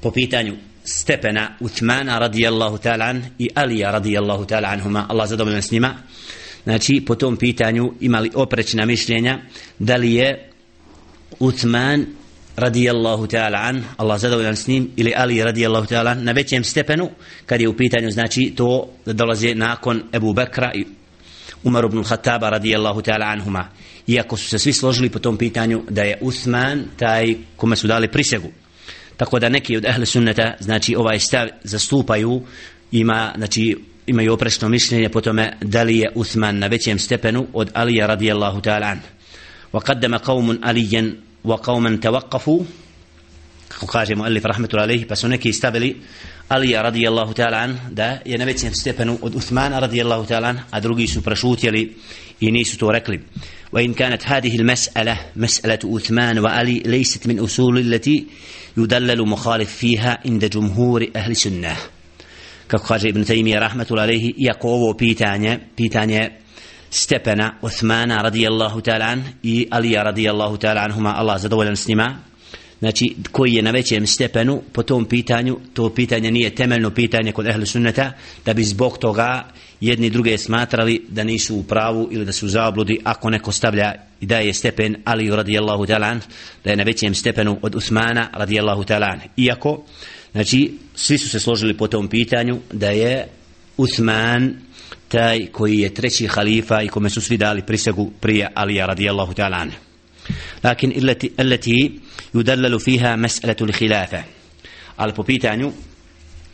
po 0.00 0.10
pitanju 0.10 0.56
stepena 0.84 1.56
Uthmana 1.60 2.30
ta'ala 2.82 3.04
an 3.04 3.24
i 3.38 3.48
Alija 3.54 3.90
radijallahu 3.90 4.46
ta'ala 4.46 4.68
anhuma 4.68 5.06
Allah 5.08 5.28
znači 6.64 7.04
po 7.06 7.14
tom 7.14 7.36
pitanju 7.36 7.92
imali 8.00 8.30
oprečna 8.34 8.84
mišljenja 8.84 9.38
da 9.78 9.96
li 9.96 10.14
je 10.14 10.50
Utman 11.38 12.06
radijallahu 12.56 13.26
ta'ala 13.26 13.58
an, 13.68 13.84
Allah 13.96 14.20
zadovoljan 14.20 14.56
s 14.56 14.66
njim, 14.66 14.90
ili 14.96 15.12
Ali 15.16 15.42
radijallahu 15.42 15.86
ta'ala 15.86 16.10
an, 16.10 16.24
na 16.24 16.32
većem 16.32 16.64
stepenu, 16.64 17.10
kad 17.46 17.60
je 17.60 17.68
u 17.68 17.76
pitanju, 17.76 18.10
znači, 18.10 18.52
to 18.56 18.88
da 19.06 19.12
dolaze 19.12 19.54
nakon 19.54 20.02
Ebu 20.12 20.32
Bekra 20.32 20.72
i 20.74 20.84
Umar 21.64 21.84
ibn 21.84 22.02
Khattaba 22.04 22.50
radijallahu 22.50 23.00
ta'ala 23.00 23.32
anhuma. 23.32 23.68
Iako 24.06 24.36
su 24.36 24.48
se 24.48 24.58
svi 24.58 24.72
složili 24.72 25.10
po 25.10 25.18
tom 25.18 25.36
pitanju 25.36 25.82
da 25.90 26.02
je 26.02 26.18
Uthman 26.20 26.84
taj 26.96 27.34
kome 27.56 27.76
su 27.76 27.86
dali 27.86 28.08
prisegu. 28.08 28.48
Tako 29.16 29.38
da 29.38 29.48
neki 29.48 29.76
od 29.76 29.84
ehle 29.84 30.06
sunneta, 30.06 30.54
znači 30.60 30.96
ovaj 30.96 31.18
stav 31.18 31.48
zastupaju, 31.62 32.42
ima, 32.92 33.32
znači, 33.36 33.76
imaju 34.07 34.33
oprečno 34.33 34.69
mišljenje 34.69 35.09
po 35.09 35.21
tome 35.21 35.53
da 35.61 35.83
li 35.83 35.97
je 35.97 36.11
Uthman 36.15 36.59
na 36.59 36.67
većem 36.67 36.99
stepenu 36.99 37.47
od 37.53 37.71
Alija 37.73 38.07
radijallahu 38.07 38.61
ta'ala 38.61 38.91
an. 38.91 38.99
وقدم 39.73 40.17
قوم 40.17 40.59
عليا 40.63 41.15
وقوما 41.43 41.95
توقفوا 41.95 42.63
kako 43.69 43.87
kaže 43.87 44.15
muallif 44.15 44.45
rahmetul 44.45 44.79
alejhi 44.79 45.05
pa 45.05 45.15
su 45.15 45.27
neki 45.27 45.53
stavili 45.53 45.95
Ali 46.49 46.73
radijallahu 46.73 47.33
ta'ala 47.33 47.57
an 47.57 47.79
da 47.91 48.17
je 48.25 48.37
na 48.37 48.45
većem 48.45 48.73
stepenu 48.73 49.17
od 49.21 49.35
Uthmana 49.35 49.79
radijallahu 49.79 50.25
ta'ala 50.25 50.47
an 50.47 50.59
a 50.71 50.79
drugi 50.79 51.07
su 51.07 51.21
prešutjeli 51.21 51.95
i 52.39 52.51
nisu 52.51 52.77
to 52.77 52.91
rekli 52.91 53.19
وإن 53.71 53.93
كانت 53.93 54.21
هذه 54.25 54.55
المسألة 54.55 55.17
مسألة 55.35 55.79
أثمان 55.97 56.39
وعلي 56.39 56.79
ليست 56.85 57.27
من 57.27 57.39
أصول 57.39 57.77
التي 57.79 58.25
يدلل 58.77 59.21
مخالف 59.27 59.75
فيها 59.75 60.19
عند 60.25 60.45
جمهور 60.45 61.07
أهل 61.15 61.31
السنة 61.31 61.77
kako 62.74 62.86
kaže 62.86 63.08
Ibn 63.08 63.22
Taymiyyah 63.22 63.60
rahmetul 63.60 63.98
alejhi 63.98 64.34
iako 64.38 64.68
ovo 64.68 64.94
pitanje 64.94 65.58
pitanje 65.76 66.30
stepena 66.90 67.54
Uthmana 67.62 68.22
radijallahu 68.22 68.80
ta'ala 68.80 69.04
an 69.04 69.22
i 69.42 69.68
Alija 69.70 70.02
radijallahu 70.02 70.56
ta'ala 70.56 70.84
anhuma 70.84 71.14
Allah 71.16 71.40
zadovoljan 71.40 71.76
s 71.76 71.88
njima. 71.88 72.18
Znači 72.78 73.16
koji 73.32 73.54
je 73.54 73.62
na 73.62 73.70
većem 73.70 74.06
stepenu 74.06 74.62
po 74.72 74.82
tom 74.82 75.04
pitanju 75.04 75.58
to 75.74 75.94
pitanje 75.94 76.30
nije 76.30 76.54
temeljno 76.54 76.90
pitanje 76.90 77.32
kod 77.32 77.46
ehli 77.46 77.66
sunneta 77.66 78.12
da 78.44 78.54
bi 78.54 78.64
zbog 78.64 78.98
toga 78.98 79.44
jedni 79.80 80.10
druge 80.10 80.38
smatrali 80.38 81.04
da 81.08 81.24
nisu 81.24 81.56
u 81.56 81.62
pravu 81.62 82.08
ili 82.10 82.24
da 82.24 82.32
su 82.32 82.48
zabludi 82.48 83.00
ako 83.04 83.30
neko 83.30 83.52
stavlja 83.52 83.94
i 84.20 84.26
da 84.26 84.38
je 84.38 84.54
stepen 84.54 84.96
Ali 85.04 85.30
radijallahu 85.30 85.86
ta'ala 85.86 86.18
da 86.64 86.70
je 86.70 86.76
na 86.76 86.82
većem 86.82 87.14
stepenu 87.14 87.58
od 87.62 87.74
Usmana 87.74 88.28
radijallahu 88.32 88.82
ta'ala 88.82 89.18
iako 89.36 89.84
Znači, 90.34 90.78
svi 90.94 91.18
su 91.18 91.28
se 91.28 91.40
složili 91.40 91.76
po 91.76 91.86
tom 91.86 92.08
pitanju 92.08 92.60
da 92.72 92.90
je 92.90 93.28
Uthman 93.76 94.56
taj 95.08 95.46
koji 95.46 95.78
je 95.78 95.94
treći 95.94 96.26
halifa 96.26 96.82
i 96.82 96.88
kome 96.88 97.10
su 97.10 97.20
svi 97.20 97.36
dali 97.36 97.62
prisegu 97.62 98.10
prije 98.20 98.50
Alija 98.54 98.86
radijallahu 98.86 99.32
ta'ala 99.32 99.60
anhu. 99.60 99.76
Lakin 100.64 100.92
illati, 100.96 101.30
illati 101.38 102.00
yudallalu 102.34 102.84
fiha 102.84 103.16
mas'alatu 103.16 103.64
l-hilafa. 103.64 104.22
Al 104.96 105.14
po 105.14 105.22
pitanju 105.22 105.72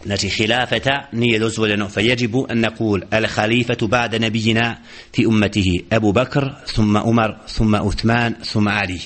znači 0.05 0.29
hilafeta 0.29 1.09
nije 1.13 1.39
dozvoljeno 1.39 1.89
fa 1.89 2.01
yajibu 2.01 2.47
an 2.49 2.65
naqul 2.65 3.03
al-khalifatu 3.11 3.89
ba'da 3.89 4.19
nabiyyina 4.19 4.75
fi 5.15 5.27
ummatihi 5.27 5.85
Abu 5.91 6.13
Bakr 6.13 6.45
thumma 6.75 7.03
Umar 7.05 7.35
thumma 7.55 7.83
Uthman 7.83 8.35
thumma 8.51 8.71
Ali. 8.83 9.01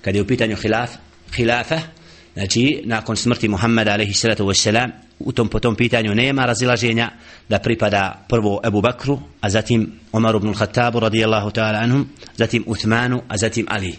Kad 0.00 0.14
je 0.14 0.22
u 0.22 0.26
pitanju 0.26 0.56
hilaf, 0.56 0.90
hilafa, 1.36 1.80
Znači, 2.34 2.82
nakon 2.84 3.16
smrti 3.16 3.48
Muhammeda 3.48 3.92
alaihi 3.92 4.14
salatu 4.14 4.44
wassalam, 4.44 4.90
u 5.18 5.32
tom 5.32 5.48
po 5.48 5.60
tom 5.60 5.76
pitanju 5.76 6.14
nema 6.14 6.44
razilaženja 6.44 7.10
da 7.48 7.58
pripada 7.58 8.24
prvo 8.28 8.60
Ebu 8.64 8.80
Bakru, 8.80 9.20
a 9.40 9.50
zatim 9.50 9.92
Omar 10.12 10.34
ibn 10.36 10.48
al-Khattabu 10.48 11.00
radijallahu 11.00 11.50
ta'ala 11.50 11.82
anhum, 11.82 12.08
zatim 12.36 12.64
Uthmanu, 12.66 13.22
a 13.28 13.36
zatim 13.36 13.66
Ali. 13.68 13.94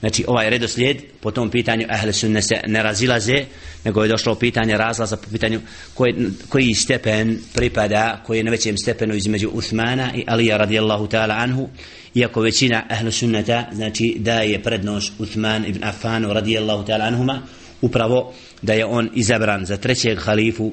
Znači, 0.00 0.24
ovaj 0.26 0.50
redoslijed 0.50 0.96
po 1.20 1.30
tom 1.30 1.50
pitanju 1.50 1.86
ahle 1.90 2.12
sunne 2.12 2.42
se 2.42 2.60
ne 2.66 2.82
razilaze, 2.82 3.44
nego 3.84 4.02
je 4.02 4.08
došlo 4.08 4.34
pitanje 4.34 4.76
razlaza 4.76 5.16
po 5.16 5.30
pitanju 5.30 5.60
koji, 5.94 6.14
koji 6.48 6.74
stepen 6.74 7.38
pripada, 7.54 8.22
koji 8.26 8.38
je 8.38 8.44
na 8.44 8.50
većem 8.50 8.76
stepenu 8.78 9.14
između 9.14 9.50
Uthmana 9.52 10.10
i 10.14 10.24
Alija 10.26 10.56
radijallahu 10.56 11.06
ta'ala 11.06 11.42
anhu, 11.42 11.68
iako 12.14 12.40
većina 12.40 12.84
ahle 12.88 13.12
sunneta, 13.12 13.68
znači 13.72 14.16
da 14.18 14.34
je 14.34 14.62
prednost 14.62 15.12
Uthman 15.18 15.66
ibn 15.66 15.84
Affanu 15.84 16.32
radijallahu 16.32 16.84
ta'ala 16.84 17.06
anhuma, 17.06 17.42
upravo 17.82 18.34
da 18.62 18.72
je 18.72 18.84
on 18.84 19.10
izabran 19.14 19.66
za 19.66 19.76
trećeg 19.76 20.18
halifu 20.18 20.72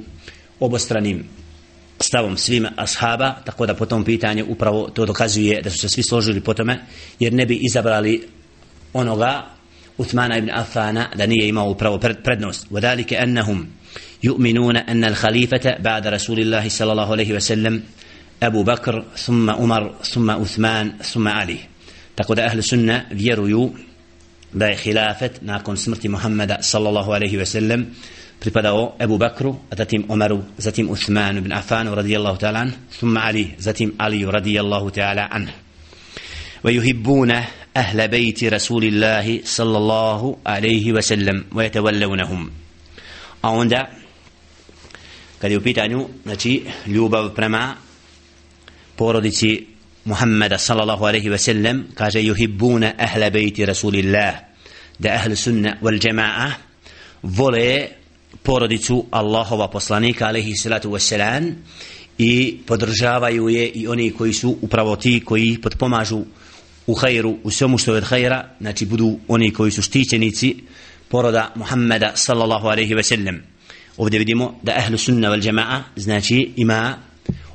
obostranim 0.60 1.24
stavom 2.00 2.38
svima 2.38 2.72
ashaba, 2.76 3.36
tako 3.46 3.66
da 3.66 3.74
po 3.74 3.86
tom 3.86 4.04
pitanju 4.04 4.46
upravo 4.50 4.90
to 4.90 5.06
dokazuje 5.06 5.62
da 5.62 5.70
su 5.70 5.78
se 5.78 5.90
svi 5.90 6.04
složili 6.04 6.42
po 6.42 6.54
tome, 6.54 6.80
jer 7.20 7.34
ne 7.34 7.46
bi 7.46 7.56
izabrali 7.56 8.28
onoga 8.94 9.56
Uthmana 9.98 10.38
ibn 10.38 10.50
Affana 10.50 11.08
da 11.16 11.26
nije 11.26 11.48
imao 11.48 11.70
upravo 11.70 12.00
prednost. 12.24 12.68
Wadalike 12.72 13.18
annahum 13.18 13.68
yu'minuna 14.24 14.84
anna 14.88 15.08
al-khalifata 15.08 15.80
ba'da 15.80 16.10
Rasulillahi 16.10 16.70
sallallahu 16.70 17.14
alaihi 17.14 17.34
wa 17.34 17.40
sallam 17.40 17.82
Abu 18.40 18.64
Bakr, 18.64 19.02
thumma 19.26 19.56
Umar, 19.56 19.92
thumma 20.04 20.38
Uthman, 20.38 20.94
thumma 21.12 21.32
Ali. 21.36 21.60
Tako 22.16 22.36
da 22.36 22.46
ahli 22.46 22.62
sunna 22.62 23.02
vjeruju 23.12 23.72
da 24.56 24.66
je 24.68 24.78
hilafet 24.78 25.42
nakon 25.42 25.78
smrti 25.78 26.10
Muhammeda 26.10 26.58
sallallahu 26.62 27.12
alaihi 27.12 27.38
ve 27.38 27.46
sellem 27.46 27.86
pripadao 28.40 28.96
Ebu 29.00 29.18
Bakru, 29.18 29.56
a 29.72 29.76
zatim 29.76 30.06
Omeru, 30.10 30.44
zatim 30.58 30.90
Uthmanu 30.90 31.40
ibn 31.40 31.52
Affanu 31.52 31.96
radijallahu 31.96 32.38
ta'ala 32.38 32.60
an, 32.60 32.72
thumma 33.00 33.22
Ali, 33.28 33.56
zatim 33.60 33.94
Ali 33.98 34.26
radijallahu 34.26 34.92
ta'ala 34.92 35.28
an. 35.32 35.48
ويحبون 36.66 37.32
أهل 37.78 38.08
بيت 38.08 38.44
رسول 38.44 38.84
الله 38.84 39.42
صلى 39.46 39.78
الله 39.78 40.38
عليه 40.48 40.94
وسلم 40.94 41.46
ويتولونهم 41.54 42.50
a 43.42 43.50
onda 43.50 43.90
kad 45.40 45.52
je 45.52 45.58
u 45.58 45.62
pitanju 45.62 46.08
znači 46.24 46.64
ljubav 46.88 47.36
prema 47.36 47.76
porodici 48.96 49.68
Muhammeda 50.06 50.58
sallallahu 50.58 51.06
alaihi 51.06 51.30
ve 51.30 51.38
sellem 51.38 51.88
kaže 51.94 52.20
yuhibbuna 52.20 52.94
ahla 52.98 53.30
bejti 53.30 53.66
rasulillah 53.66 54.36
da 55.00 55.14
ahli 55.14 55.36
sunna 55.36 55.78
wal 55.82 56.00
jama'a 56.00 56.52
vole 57.24 57.88
porodicu 58.44 59.06
Allahova 59.12 59.68
poslanika 59.68 60.28
alaihi 60.28 60.56
salatu 60.56 60.90
wassalam 60.90 61.54
i 62.18 62.58
podržavaju 62.68 63.50
je 63.50 63.68
i 63.70 63.88
oni 63.88 64.12
koji 64.12 64.34
su 64.34 64.58
upravo 64.62 64.96
ti 64.96 65.22
koji 65.26 65.62
potpomažu 65.62 66.22
u 66.88 66.94
hajru, 66.94 67.38
u 67.44 67.52
svemu 67.52 67.78
što 67.78 67.92
je 67.92 67.98
od 67.98 68.04
hajra, 68.04 68.50
znači 68.62 68.86
budu 68.86 69.20
oni 69.28 69.54
koji 69.54 69.72
su 69.72 69.82
štićenici 69.82 70.56
poroda 71.10 71.52
Muhammeda 71.56 72.12
sallallahu 72.16 72.68
alaihi 72.68 72.94
ve 72.94 73.04
sellem. 73.04 73.44
Ovdje 73.98 74.20
vidimo 74.20 74.60
da 74.64 74.74
ahlu 74.78 74.98
sunna 74.98 75.30
wal 75.30 75.42
džema'a 75.42 75.82
znači 75.96 76.52
ima 76.56 76.98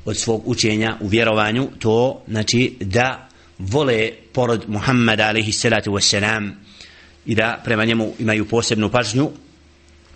od 0.04 0.16
svog 0.16 0.42
učenja 0.48 0.96
u 1.00 1.06
vjerovanju 1.06 1.68
to 1.78 2.22
znači 2.28 2.76
da 2.80 3.28
vole 3.58 4.10
porod 4.32 4.64
Muhammeda 4.68 5.28
alaihi 5.28 5.52
salatu 5.52 5.90
wassalam 5.90 6.50
i 7.30 7.34
da 7.34 7.60
prema 7.64 7.84
njemu 7.84 8.12
imaju 8.18 8.48
posebnu 8.48 8.90
pažnju 8.90 9.30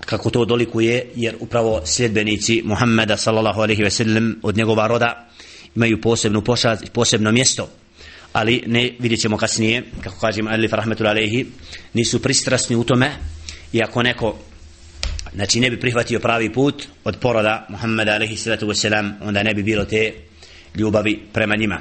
kako 0.07 0.31
to 0.31 0.45
dolikuje 0.45 1.07
jer 1.17 1.37
upravo 1.41 1.83
sljedbenici 1.87 2.63
Muhammeda 2.65 3.17
sallallahu 3.17 3.61
alaihi 3.61 3.83
ve 3.83 3.91
sellem 3.91 4.39
od 4.43 4.57
njegova 4.57 4.87
roda 4.87 5.29
imaju 5.77 6.01
posebnu 6.01 6.43
pošat, 6.45 6.91
posebno 6.93 7.33
mjesto. 7.33 7.69
Ali 8.33 8.63
ne 8.67 8.91
vidjet 8.99 9.21
ćemo 9.21 9.37
kasnije 9.37 9.83
kako 10.01 10.21
kažem 10.21 10.49
Alif 10.49 10.73
rahmetul 10.73 11.07
alaihi 11.07 11.47
nisu 11.93 12.23
pristrasni 12.23 12.77
u 12.77 12.85
tome 12.85 13.11
i 13.73 13.83
ako 13.83 14.03
neko 14.03 14.39
znači 15.35 15.61
ne 15.61 15.71
bi 15.71 15.81
prihvatio 15.81 16.21
pravi 16.21 16.53
put 16.53 16.87
od 17.05 17.17
poroda 17.17 17.67
Muhammeda 17.69 18.15
alaihi 18.15 18.39
ve 18.47 18.57
wasalam 18.57 19.13
onda 19.23 19.43
ne 19.43 19.55
bi 19.55 19.63
bilo 19.63 19.85
te 19.85 20.13
ljubavi 20.75 21.23
prema 21.33 21.57
njima. 21.57 21.81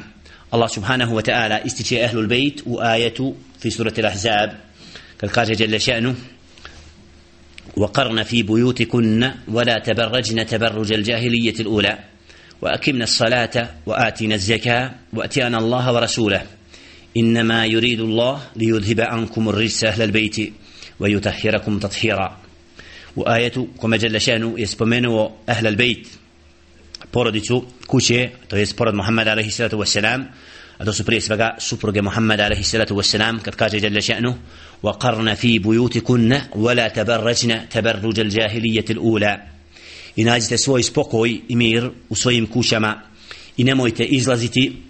Allah 0.50 0.72
subhanahu 0.72 1.16
wa 1.16 1.32
ta'ala 1.32 1.60
ističe 1.66 2.04
ahlul 2.06 2.28
bejt 2.28 2.62
u 2.66 2.78
ajetu 2.82 3.36
fi 3.60 3.72
surati 3.72 4.02
al-ahzab 4.02 4.73
kaže 5.30 5.54
jelle 5.60 5.80
še'nu 5.80 6.14
وقرن 7.78 8.24
في 8.24 8.44
بيوتكن 8.44 9.32
ولا 9.48 9.80
تبرجن 9.80 10.46
تبرج 10.46 10.94
الجاهلية 10.94 11.54
الأولى 11.60 12.00
وأكمنا 12.62 13.04
الصلاة 13.04 13.70
وآتينا 13.86 14.36
الزكاة 14.36 14.92
وأتينا 15.14 15.58
الله 15.58 15.94
ورسوله. 15.94 16.42
إنما 17.18 17.66
يريد 17.66 18.00
الله 18.00 18.42
ليذهب 18.56 19.02
عنكم 19.02 19.50
الرجس 19.50 19.84
أهل 19.84 20.02
البيت 20.02 20.54
ويطهركم 21.00 21.80
تطهيرا. 21.80 22.38
وآية 23.16 23.68
كما 23.82 23.98
جل 23.98 24.22
شأنه 24.22 24.60
يسبمنوا 24.60 25.30
أهل 25.50 25.68
البيت. 25.68 26.08
porodicu 27.12 27.66
kuće, 27.88 28.30
to 28.48 28.58
je 28.58 28.66
porod 28.78 28.96
Muhammed 28.96 29.28
alaihi 29.28 29.52
salatu 29.52 29.78
wassalam, 29.78 30.24
a 30.79 30.85
to 30.85 30.93
su 30.93 31.05
prije 31.05 31.21
svega 31.21 31.57
supruge 31.59 32.03
Muhammed 32.03 32.41
alaihi 32.41 32.65
salatu 32.65 32.95
wassalam, 32.95 33.41
kad 33.43 33.57
kaže 33.57 33.79
jalla 33.79 34.01
še'nu, 34.01 34.35
وقرن 34.83 35.35
في 35.35 35.59
بيوتكن 35.59 36.41
ولا 36.55 36.89
تبرجن 36.89 37.69
تبرج 37.69 38.21
الجاهلية 38.21 38.85
الأولى 38.91 39.39
i 40.17 40.25
nađite 40.25 40.59
svoj 40.59 40.83
spokoj 40.83 41.41
i 41.49 41.57
mir 41.57 41.91
u 42.09 42.15
svojim 42.15 42.47
kućama 42.47 43.03
i 43.57 43.65
nemojte 43.65 44.05
izlaziti 44.05 44.83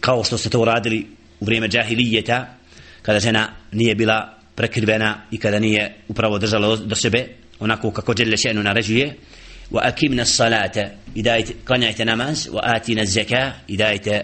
kao 0.00 0.24
što 0.24 0.38
ste 0.38 0.50
to 0.50 0.64
radili 0.64 1.06
u 1.40 1.44
vrijeme 1.44 1.68
džahilijeta 1.68 2.56
kada 3.02 3.20
žena 3.20 3.48
nije 3.72 3.94
bila 3.94 4.38
prekrivena 4.54 5.18
i 5.30 5.38
kada 5.38 5.58
nije 5.58 5.96
upravo 6.08 6.38
držala 6.38 6.76
do 6.76 6.94
sebe 6.94 7.28
onako 7.60 7.90
kako 7.90 8.14
djelje 8.14 8.36
še'nu 8.36 8.62
naređuje 8.62 9.16
wa 9.70 9.80
akimna 9.82 10.24
salata 10.24 10.90
i 11.14 11.22
dajte, 11.22 11.52
klanjajte 11.64 12.04
namaz 12.04 12.46
wa 12.46 12.60
atina 12.62 13.04
zeka 13.04 13.52
i 13.68 13.76
dajte 13.76 14.22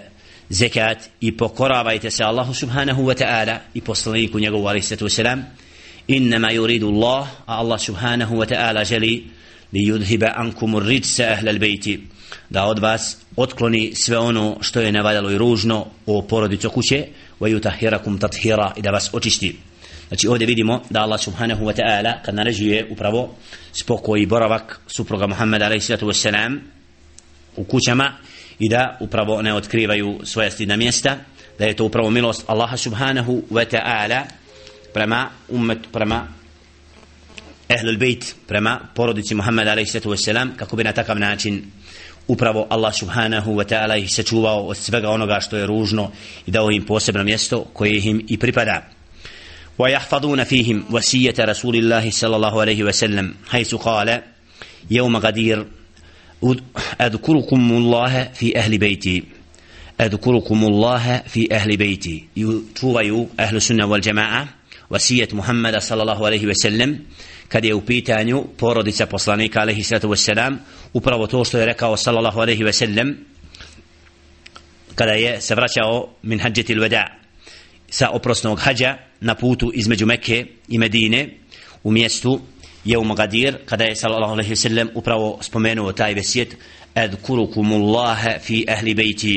zekat 0.50 1.10
i 1.22 1.38
pokoravajte 1.38 2.12
se 2.12 2.24
Allahu 2.24 2.54
subhanahu 2.54 3.04
wa 3.04 3.16
ta'ala 3.16 3.58
i 3.74 3.82
poslaniku 3.82 4.40
njegovu 4.40 4.68
alaihi 4.68 4.86
sallatu 4.86 5.06
wasalam. 5.06 5.44
Innama 6.08 6.52
yuridu 6.52 6.88
Allah 6.88 7.28
a 7.46 7.58
Allah 7.58 7.80
subhanahu 7.80 8.36
wa 8.36 8.46
ta'ala 8.46 8.84
želi 8.84 9.28
li 9.74 9.92
yudhiba 9.92 10.34
ankum 10.36 10.80
ridsa 10.80 11.24
ahla 11.24 11.52
albayti 11.52 12.00
da 12.50 12.66
od 12.66 12.80
vas 12.80 13.18
otkloni 13.36 13.92
sve 13.96 14.18
ono 14.18 14.58
što 14.62 14.82
je 14.82 14.92
nevaljalo 14.92 15.32
i 15.32 15.38
ružno 15.38 15.86
o 16.06 16.22
porodicu 16.22 16.70
kuće 16.70 17.06
wa 17.40 17.48
yutahhirakum 17.50 18.20
tathira 18.20 18.74
i 18.76 18.82
da 18.82 18.92
vas 18.92 19.10
očisti. 19.14 19.56
Znači 20.08 20.28
ovdje 20.28 20.48
vidimo 20.48 20.82
da 20.90 21.02
Allah 21.02 21.20
subhanahu 21.22 21.66
wa 21.66 21.74
ta'ala 21.76 22.14
kad 22.26 22.36
naređuje 22.36 22.88
upravo 22.92 23.36
spokoj 23.74 24.22
i 24.22 24.26
boravak 24.26 24.80
supruga 24.88 25.28
Muhammeda 25.28 25.66
alaihi 25.66 25.82
sallatu 25.82 26.08
wassalam 26.08 26.60
u 27.56 27.64
kućama 27.64 28.14
i 28.59 28.69
da 28.69 28.97
upravo 29.01 29.43
ne 29.43 29.55
otkrivaju 29.55 30.21
svoja 30.25 30.51
stidna 30.51 30.77
mjesta 30.77 31.17
da 31.59 31.65
je 31.65 31.77
to 31.77 31.85
upravo 31.85 32.11
milost 32.11 32.45
Allaha 32.47 32.77
subhanahu 32.77 33.43
wa 33.51 33.65
ta'ala 33.65 34.23
prema 34.95 35.31
umet 35.49 35.79
prema 35.93 36.29
ehlul 37.69 37.97
bejt 37.97 38.35
prema 38.47 38.81
porodici 38.95 39.35
Muhammeda 39.35 39.73
alaihi 39.73 39.91
sallatu 39.91 40.11
wassalam 40.11 40.57
kako 40.57 40.77
bi 40.77 40.85
na 40.85 40.93
takav 40.93 41.19
način 41.19 41.65
upravo 42.29 42.67
Allah 42.71 42.95
subhanahu 42.95 43.55
wa 43.55 43.65
ta'ala 43.65 43.99
ih 43.99 44.13
sačuvao 44.13 44.67
od 44.67 44.77
svega 44.77 45.11
onoga 45.11 45.41
što 45.41 45.57
je 45.57 45.67
ružno 45.67 46.11
i 46.47 46.51
dao 46.51 46.71
im 46.71 46.87
posebno 46.87 47.25
mjesto 47.25 47.65
koje 47.73 48.01
im 48.05 48.25
i 48.29 48.39
pripada 48.39 48.83
ويحفظون 49.79 50.45
فيهم 50.45 50.85
وسية 50.91 51.35
رسول 51.41 51.77
الله 51.77 52.11
صلى 52.11 52.37
الله 52.37 52.61
عليه 52.61 52.85
وسلم 52.85 53.35
حيث 53.49 53.75
قال 53.75 54.23
يوم 54.91 55.17
غدير 55.17 55.67
أذكركم 57.01 57.73
الله 57.73 58.31
في 58.35 58.59
أهل 58.59 58.79
بيتي 58.79 59.23
أذكركم 60.01 60.65
الله 60.65 61.23
في 61.27 61.55
أهل 61.55 61.77
بيتي 61.77 62.25
يتوبوا 62.37 63.27
أهل 63.41 63.57
السنة 63.57 63.87
والجماعة 63.87 64.49
وسية 64.91 65.29
محمد 65.33 65.77
صلى 65.77 66.03
الله 66.03 66.27
عليه 66.27 66.47
وسلم 66.47 66.99
kad 67.53 67.65
je 67.65 67.75
u 67.75 67.81
pitanju 67.81 68.45
porodica 68.57 69.07
poslanika 69.07 69.61
alaihi 69.61 69.83
sallatu 69.83 70.09
wassalam 70.09 70.57
upravo 70.93 71.27
to 71.27 71.45
što 71.45 71.59
je 71.59 71.67
rekao 71.67 71.97
sallallahu 71.97 72.41
alaihi 72.41 72.65
wasallam 72.65 73.15
kada 74.95 75.13
je 75.13 75.41
se 75.41 75.55
vraćao 75.55 76.15
min 76.23 76.41
hađetil 76.41 76.81
veda 76.81 77.19
sa 77.91 78.11
oprosnog 78.11 78.59
hađa 78.61 78.97
na 79.21 79.35
putu 79.35 79.71
između 79.75 80.07
Mekke 80.07 80.47
i 80.69 80.79
Medine 80.79 81.29
u 81.85 81.91
mjestu 81.91 82.41
je 82.88 82.98
u 82.98 83.04
Magadir 83.04 83.58
kada 83.66 83.84
je 83.84 83.96
sallallahu 83.96 84.34
alejhi 84.34 84.50
ve 84.50 84.56
sellem 84.56 84.90
upravo 84.96 85.38
spomenuo 85.42 85.92
taj 85.92 86.14
vesijet 86.14 86.56
adkurukumullaha 86.96 88.40
fi 88.40 88.66
ahli 88.76 88.94
beiti 88.96 89.34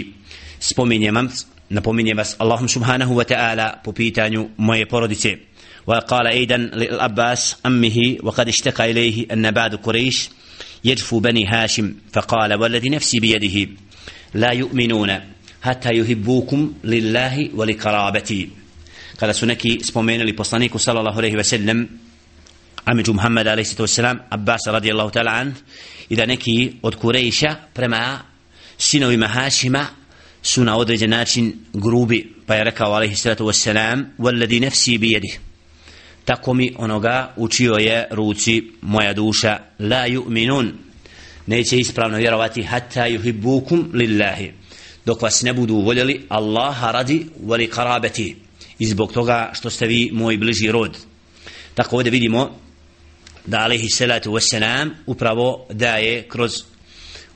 spominjem 0.61 1.15
vam 1.15 1.29
napominjem 1.71 2.17
vas 2.17 2.37
Allahum 2.39 2.69
subhanahu 2.69 3.17
wa 3.19 3.25
ta'ala 3.25 3.81
po 3.85 3.93
pitanju 3.93 4.49
moje 4.57 4.87
porodice 4.87 5.39
وقال 5.87 6.27
أيضا 6.27 6.57
للأباس 6.57 7.57
أمه 7.67 8.17
وقد 8.23 8.49
اشتكى 8.49 8.85
إليه 8.91 9.27
أن 9.33 9.51
بعد 9.51 9.75
قريش 9.75 10.29
يجفو 10.85 11.19
بني 11.21 11.47
هاشم 11.47 11.95
فقال 12.13 12.55
والذي 12.55 12.89
نفسي 12.89 13.21
بيده 13.21 13.71
لا 14.35 14.51
يؤمنون 14.53 15.11
حتى 15.63 15.91
يحبوكم 15.93 16.73
لله 16.85 17.51
ولقرابتي 17.55 18.49
kada 19.21 19.35
su 19.35 19.47
neki 19.47 19.81
spomenuli 19.85 20.33
poslaniku 20.33 20.79
sallallahu 20.79 21.19
alejhi 21.19 21.37
ve 21.37 21.45
sellem 21.45 21.89
Amidžu 22.85 23.13
Muhammed 23.13 23.47
a.s. 23.47 23.99
Abbas 24.31 24.61
radijallahu 24.67 25.11
ta'ala 25.11 25.31
an 25.31 25.55
i 26.09 26.17
da 26.17 26.27
neki 26.27 26.73
od 26.83 26.97
Kurejša 26.97 27.57
prema 27.73 28.19
sinovima 28.79 29.27
Hašima 29.27 29.87
su 30.43 30.65
na 30.65 30.77
određen 30.77 31.11
način 31.11 31.53
grubi 31.73 32.35
pa 32.47 32.55
je 32.55 32.65
rekao 32.65 32.95
a.s. 32.95 33.21
sallatu 33.21 33.45
wassalam 33.45 34.05
walladhi 34.19 34.61
nafsi 34.61 34.99
bijedi 34.99 35.39
tako 36.25 36.55
mi 36.55 36.75
onoga 36.79 37.33
učio 37.37 37.75
je 37.75 38.09
ruci 38.11 38.63
moja 38.83 39.13
duša 39.13 39.59
la 39.79 40.09
yu'minun 40.09 40.71
neće 41.47 41.79
ispravno 41.79 42.17
vjerovati 42.17 42.63
hatta 42.63 43.09
yuhibbukum 43.09 43.85
lillahi 43.93 44.53
dok 45.07 45.23
vas 45.23 45.43
ne 45.43 45.53
budu 45.53 45.77
voljeli 45.77 46.27
Allaha 46.29 46.91
radi 46.91 47.27
vali 47.43 47.71
karabeti 47.71 48.37
i 48.79 48.87
zbog 48.87 49.13
toga 49.13 49.51
što 49.55 49.71
ste 49.71 49.87
vi 49.87 50.11
moj 50.13 50.37
bliži 50.37 50.73
rod. 50.73 50.97
Tako 51.75 51.97
ovdje 51.97 52.11
vidimo 52.11 52.59
da 53.47 53.59
alaihi 53.59 53.91
salatu 53.91 54.33
wassalam 54.33 54.91
upravo 55.07 55.67
daje 55.71 56.23
kroz 56.29 56.53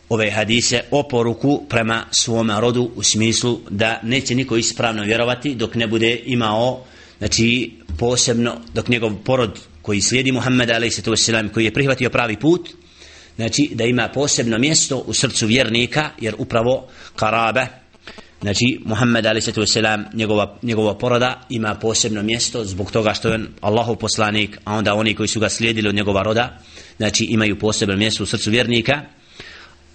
ove 0.08 0.30
hadise 0.30 0.80
oporuku 0.90 1.66
prema 1.68 2.04
svom 2.10 2.50
rodu 2.58 2.90
u 2.96 3.02
smislu 3.02 3.60
da 3.70 4.00
neće 4.02 4.34
niko 4.34 4.56
ispravno 4.56 5.02
vjerovati 5.02 5.54
dok 5.54 5.74
ne 5.74 5.86
bude 5.86 6.20
imao 6.24 6.84
znači 7.18 7.72
posebno 7.98 8.56
dok 8.74 8.88
njegov 8.88 9.12
porod 9.24 9.60
koji 9.82 10.00
slijedi 10.00 10.32
Muhammed 10.32 10.70
alaihi 10.70 11.16
salatu 11.16 11.54
koji 11.54 11.64
je 11.64 11.74
prihvatio 11.74 12.10
pravi 12.10 12.36
put 12.36 12.68
znači 13.36 13.70
da 13.74 13.84
ima 13.84 14.08
posebno 14.14 14.58
mjesto 14.58 14.98
u 14.98 15.14
srcu 15.14 15.46
vjernika 15.46 16.10
jer 16.20 16.34
upravo 16.38 16.88
karabe 17.16 17.66
Znači, 18.44 18.80
Muhammed 18.84 19.26
a.s. 19.26 19.48
Njegova, 20.14 20.58
njegova 20.62 20.98
poroda 20.98 21.46
ima 21.50 21.74
posebno 21.74 22.22
mjesto 22.22 22.64
zbog 22.64 22.90
toga 22.90 23.14
što 23.14 23.28
je 23.28 23.40
Allahov 23.60 23.96
poslanik, 23.96 24.58
a 24.64 24.74
onda 24.74 24.94
oni 24.94 25.14
koji 25.14 25.28
su 25.28 25.40
ga 25.40 25.48
slijedili 25.48 25.88
od 25.88 25.94
njegova 25.94 26.22
roda, 26.22 26.58
znači 26.96 27.24
imaju 27.24 27.58
posebno 27.58 27.96
mjesto 27.96 28.22
u 28.22 28.26
srcu 28.26 28.50
vjernika, 28.50 29.02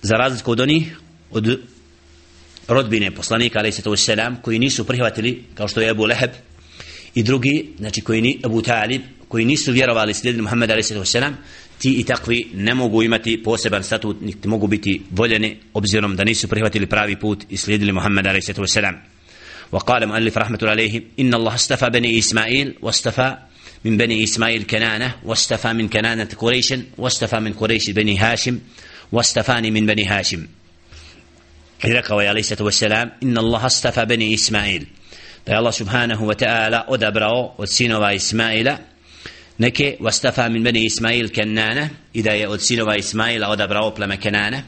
za 0.02 0.16
razliku 0.16 0.52
od 0.52 0.60
onih, 0.60 1.00
od 1.32 1.60
rodbine 2.68 3.12
poslanika 3.12 3.60
a.s. 3.60 4.10
koji 4.42 4.60
nisu 4.60 4.88
prihvatili, 4.88 5.44
kao 5.56 5.68
što 5.68 5.82
je 5.82 5.90
Abu 5.90 6.06
Leheb, 6.06 6.32
i 7.16 7.24
drugi, 7.24 7.74
znači 7.78 8.02
koji 8.02 8.22
ni 8.22 8.40
Abu 8.44 8.62
Talib, 8.62 9.02
koji 9.28 9.46
nisu 9.46 9.72
vjerovali 9.72 10.14
slijedili 10.14 10.42
Muhammed 10.42 10.72
a.s 10.72 11.16
ti 11.79 11.91
i 12.01 12.05
takvi 12.05 12.51
ne 12.55 12.75
mogu 12.75 13.03
imati 13.03 13.43
poseban 13.43 13.83
statut 13.83 14.21
niti 14.21 14.49
mogu 14.49 14.67
biti 14.67 15.03
voljeni 15.11 15.57
obzirom 15.75 16.17
da 16.17 16.25
nisu 16.25 16.49
prihvatili 16.49 16.87
pravi 16.87 17.17
put 17.17 17.45
i 17.51 17.57
slijedili 17.57 17.93
Muhammed 17.93 18.27
a.s. 18.27 18.51
وقال 19.73 20.07
مؤلف 20.07 20.39
رحمة 20.39 20.59
الله 20.63 20.71
عليه 20.71 21.03
إن 21.21 21.35
الله 21.35 21.55
استفى 21.55 21.91
بني 21.91 22.19
إسماعيل 22.19 22.75
واستفى 22.83 23.37
من 23.85 23.97
بني 23.97 24.25
إسماعيل 24.25 24.63
كنانة 24.63 25.15
واستفى 25.25 25.73
من 25.73 25.89
كنانة 25.89 26.29
قريش 26.39 26.75
واستفى 26.99 27.41
من 27.41 27.53
قريش 27.53 27.91
بني 27.91 28.19
هاشم 28.19 28.59
واستفاني 29.13 29.71
من 29.71 29.87
بني 29.87 30.05
هاشم 30.07 30.47
إذا 31.85 32.03
عليه 32.11 32.41
الصلاة 32.41 32.63
والسلام 32.63 33.13
إن 33.23 33.39
الله 33.39 33.67
استفى 33.67 34.05
بني 34.05 34.35
إسماعيل 34.35 34.87
الله 35.49 35.71
سبحانه 35.71 36.23
وتعالى 36.25 36.85
أدبره 36.89 37.55
وتسينوا 37.59 38.15
إسماعيل 38.17 38.69
neke 38.69 38.71
vastafa 38.71 38.73
min 38.73 38.73
bani 38.73 38.98
Ismail 40.86 41.30
Kenana 41.30 41.90
i 42.14 42.24
da 42.24 42.32
je 42.32 42.48
od 42.48 42.62
sinova 42.62 42.96
Ismaila 42.96 43.48
odabrao 43.50 43.96
pleme 43.96 44.18
Kenana 44.18 44.62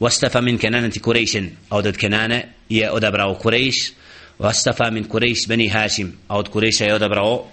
vastafa 0.00 0.40
min 0.40 0.58
Kenana 0.58 0.90
ti 0.90 1.00
Kurejšin 1.00 1.50
a 1.68 1.76
od 1.76 1.96
Kenana 1.96 2.40
je 2.68 2.90
odabrao 2.90 3.34
Kurejš 3.34 3.74
vastafa 4.38 4.90
min 4.90 5.04
Kurejš 5.04 5.48
bani 5.48 5.68
Hašim 5.68 6.12
a 6.28 6.38
od 6.38 6.48
Kurejša 6.48 6.84
je 6.84 6.94
odabrao 6.94 7.46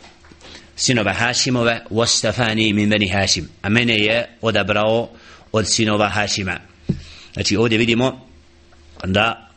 sinova 0.76 1.14
Hašimove 1.14 1.82
vastafani 1.90 2.74
min 2.74 2.90
bani 2.90 3.08
Hašim 3.08 3.50
a 3.62 3.70
mene 3.70 3.98
je 3.98 4.28
odabrao 4.42 5.10
od 5.52 5.68
sinova 5.68 6.10
Hašima 6.10 6.60
znači 7.34 7.58
ovdje 7.58 7.78
vidimo 7.78 8.28
da 9.04 9.50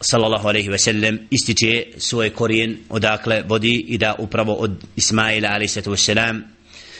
sallallahu 0.00 0.48
alaihi 0.48 0.68
ve 0.68 0.78
sellem 0.78 1.18
ističe 1.30 1.86
svoj 1.98 2.30
korijen 2.30 2.76
odakle 2.88 3.42
vodi 3.48 3.84
i 3.88 3.98
da 3.98 4.14
upravo 4.18 4.54
od 4.54 4.84
Ismaila 4.96 5.48
alaihi 5.48 5.68
sallatu 5.68 5.90
ve 5.90 5.96
sellem 5.96 6.53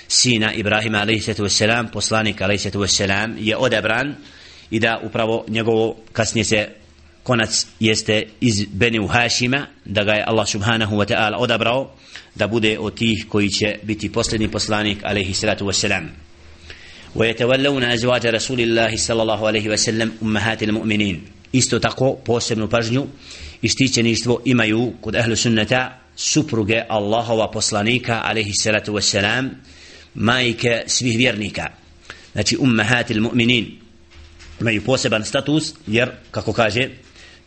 sina 0.07 0.53
Ibrahima 0.53 0.97
a.s. 0.97 1.29
poslanik 1.93 2.41
a.s. 2.41 2.99
je 3.37 3.57
odabran 3.57 4.15
i 4.71 4.79
da 4.79 4.99
upravo 5.03 5.45
njegovo 5.47 5.95
kasnije 6.13 6.45
se 6.45 6.67
konac 7.23 7.67
jeste 7.79 8.23
iz 8.41 8.65
Beni 8.71 9.07
Hašima 9.07 9.65
da 9.85 10.03
ga 10.03 10.11
je 10.11 10.23
Allah 10.27 10.47
subhanahu 10.47 10.95
wa 10.95 11.05
ta'ala 11.05 11.37
odabrao 11.37 11.91
da 12.35 12.47
bude 12.47 12.79
od 12.79 12.97
tih 12.97 13.25
koji 13.29 13.49
će 13.49 13.75
biti 13.83 14.11
posljedni 14.11 14.51
poslanik 14.51 14.97
a.s. 15.03 15.45
ويتولون 17.15 17.83
أزواج 17.83 18.27
رسول 18.27 18.59
الله 18.59 18.95
صلى 18.95 19.21
الله 19.21 19.47
عليه 19.47 19.69
وسلم 19.69 20.11
أمهات 20.21 20.63
المؤمنين 20.63 21.21
isto 21.53 21.79
tako 21.79 22.13
posebnu 22.25 22.69
pažnju 22.69 23.07
i 23.61 23.67
štićeništvo 23.69 24.41
imaju 24.45 24.93
kod 25.01 25.15
ahlu 25.15 25.35
sunnata 25.35 25.99
supruge 26.15 26.83
Allahova 26.89 27.51
poslanika 27.51 28.21
alaihi 28.25 28.53
salatu 28.53 28.93
wasalam 28.93 29.49
majke 30.15 30.83
svih 30.87 31.17
vjernika 31.17 31.67
znači 32.33 32.57
ummahatil 32.59 33.21
mu'minin 33.21 33.65
imaju 34.61 34.81
poseban 34.81 35.25
status 35.25 35.73
jer 35.87 36.09
kako 36.31 36.53
kaže 36.53 36.89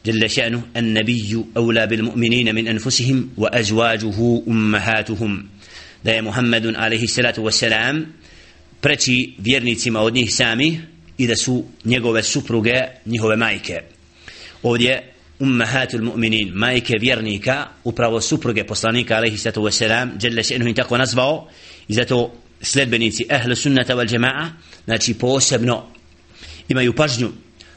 جل 0.05 0.31
شأنه 0.31 0.63
النبي 0.77 1.45
أولى 1.57 1.87
بالمؤمنين 1.87 2.55
من 2.55 2.69
أنفسهم 2.69 3.29
وأزواجه 3.37 4.43
أمهاتهم 4.49 5.49
da 6.05 6.13
je 6.13 6.23
Muhammedun 6.23 6.77
alaihi 6.77 7.07
salatu 7.07 7.43
wasalam 7.43 8.05
preći 8.81 9.35
vjernicima 9.39 10.01
od 10.01 10.15
njih 10.15 10.35
sami 10.35 10.81
i 11.19 11.27
da 11.27 11.37
su 11.37 11.65
njegove 11.85 12.23
supruge 12.23 12.75
njihove 13.07 13.37
majke 13.37 13.81
ovdje 14.63 15.13
ummahatul 15.39 16.01
mu'minin 16.01 16.51
majke 16.55 16.95
vjernika 17.01 17.67
upravo 17.85 18.21
supruge 18.21 18.65
poslanika 18.65 19.17
alaihi 19.17 19.39
salatu 19.39 19.63
wasalam 19.63 20.09
jelle 20.23 20.43
še'nuhu 20.43 20.75
tako 20.75 20.99
nazvao 20.99 21.49
i 21.89 21.95
zato 21.95 22.35
sledbenici 22.62 23.26
ehle 23.30 23.56
sunnata 23.56 23.96
wal 23.96 24.08
jama'a 24.08 24.50
znači 24.86 25.14
posebno 25.14 25.84
imaju 26.70 26.96
pažnju 26.96 27.32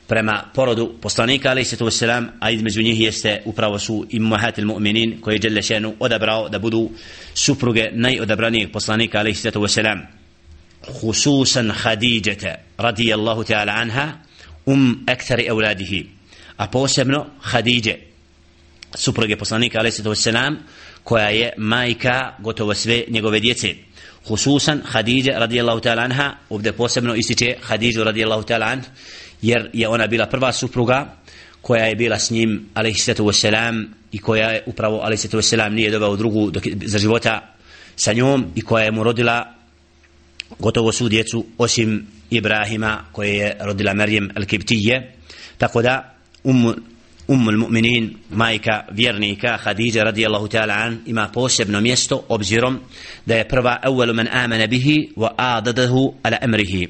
prema 0.06 0.44
porodu 0.54 0.94
poslanika 1.00 1.50
alaihi 1.50 1.68
sallatu 1.68 1.86
wasalam 1.86 2.26
a 2.40 2.50
između 2.50 2.82
njih 2.82 3.00
jeste 3.00 3.42
upravo 3.44 3.78
su 3.78 4.06
immahatil 4.10 4.64
mu'minin 4.66 5.20
koji 5.20 5.34
je 5.34 5.38
Đelle 5.38 5.62
šenu 5.62 5.94
odabrao 5.98 6.48
da 6.48 6.58
budu 6.58 6.90
supruge 7.34 7.90
najodabranijeg 7.92 8.72
poslanika 8.72 9.18
alaihi 9.18 9.38
sallatu 9.38 9.60
wasalam 9.60 9.98
hususan 11.00 11.72
Khadijete 11.82 12.54
radijallahu 12.78 13.44
ta'ala 13.44 13.72
anha 13.72 14.12
um 14.66 15.04
ektari 15.06 15.46
evladihi 15.46 16.06
a 16.56 16.66
posebno 16.66 17.26
Khadije 17.50 18.00
supruge 18.94 19.36
poslanika 19.36 19.78
alaihi 19.78 19.96
sallatu 19.96 20.20
wasalam 20.20 20.56
koja 21.04 21.28
je 21.28 21.52
majka 21.56 22.34
gotovo 22.38 22.74
sve 22.74 23.04
njegove 23.08 23.40
djece 23.40 23.74
khususan 24.26 24.82
Khadija 24.82 25.38
radijallahu 25.38 25.80
ta'ala 25.80 26.04
anha 26.04 26.34
ovdje 26.50 26.72
posebno 26.72 27.14
ističe 27.14 27.54
Khadiju 27.60 28.04
radijallahu 28.04 28.42
ta'ala 28.42 28.72
anha 28.72 28.88
jer 29.42 29.70
je 29.72 29.88
ona 29.88 30.06
bila 30.06 30.26
prva 30.26 30.52
supruga 30.52 31.16
koja 31.62 31.84
je 31.84 31.96
bila 31.96 32.18
s 32.18 32.30
njim 32.30 32.66
alejselatu 32.74 33.26
vesselam 33.26 33.94
i 34.12 34.18
koja 34.18 34.50
je 34.50 34.62
upravo 34.66 35.00
alejselatu 35.00 35.36
vesselam 35.36 35.74
nije 35.74 35.90
dobao 35.90 36.16
drugu 36.16 36.50
dok, 36.50 36.62
za 36.84 36.98
života 36.98 37.54
sa 37.96 38.12
njom 38.12 38.46
i 38.54 38.62
koja 38.62 38.84
je 38.84 38.90
mu 38.90 39.02
rodila 39.02 39.54
gotovo 40.58 40.92
svu 40.92 41.08
djecu 41.08 41.46
osim 41.58 42.06
Ibrahima 42.30 43.04
koje 43.12 43.34
je 43.34 43.56
rodila 43.60 43.94
Marijem 43.94 44.30
al-Kibtije. 44.34 45.12
Tako 45.58 45.82
da 45.82 46.14
um, 46.44 46.74
umul 47.30 47.56
mu'minin 47.56 48.10
majka 48.30 48.84
vjernika 48.90 49.58
Khadija 49.58 50.04
radijallahu 50.04 50.48
ta'ala 50.48 50.74
an 50.74 50.98
ima 51.06 51.28
posebno 51.28 51.80
mjesto 51.80 52.24
obzirom 52.28 52.80
da 53.26 53.36
je 53.36 53.48
prva 53.48 53.78
evvelu 53.82 54.14
men 54.14 54.28
amana 54.32 54.66
bihi 54.66 55.12
wa 55.16 55.30
ala 56.22 56.38
emrihi 56.42 56.88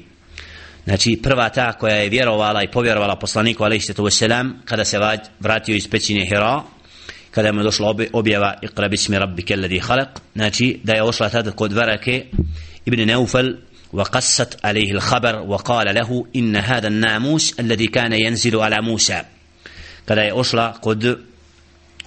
Znači 0.83 1.19
prva 1.23 1.49
ta 1.49 1.73
koja 1.73 1.95
je 1.95 2.09
vjerovala 2.09 2.63
i 2.63 2.71
povjerovala 2.71 3.15
poslaniku 3.15 3.63
alejhi 3.63 3.83
salatu 3.83 4.03
vesselam 4.03 4.61
kada 4.65 4.85
se 4.85 4.99
vratio 5.39 5.75
iz 5.75 5.87
pećine 5.87 6.25
Hira 6.25 6.61
kada 7.31 7.51
mu 7.51 7.59
je 7.59 7.63
došla 7.63 7.95
objava 8.13 8.53
Iqra 8.61 8.89
bismi 8.89 9.19
rabbika 9.19 9.53
alladhi 9.53 9.79
khalaq 9.79 10.07
znači 10.35 10.79
da 10.83 10.93
je 10.93 11.03
ošla 11.03 11.29
tada 11.29 11.51
kod 11.51 11.73
Varake 11.73 12.25
ibn 12.85 13.07
Naufal 13.07 13.53
وقصت 13.93 14.65
عليه 14.65 14.91
الخبر 14.91 15.35
وقال 15.35 15.95
له 15.95 16.25
إن 16.35 16.55
هذا 16.55 16.87
الناموس 16.87 17.59
الذي 17.59 17.87
كان 17.87 18.13
ينزل 18.13 18.55
على 18.59 18.81
موسى 18.81 19.21
kada 20.11 20.21
je 20.21 20.33
ošla 20.33 20.73
kod 20.73 21.19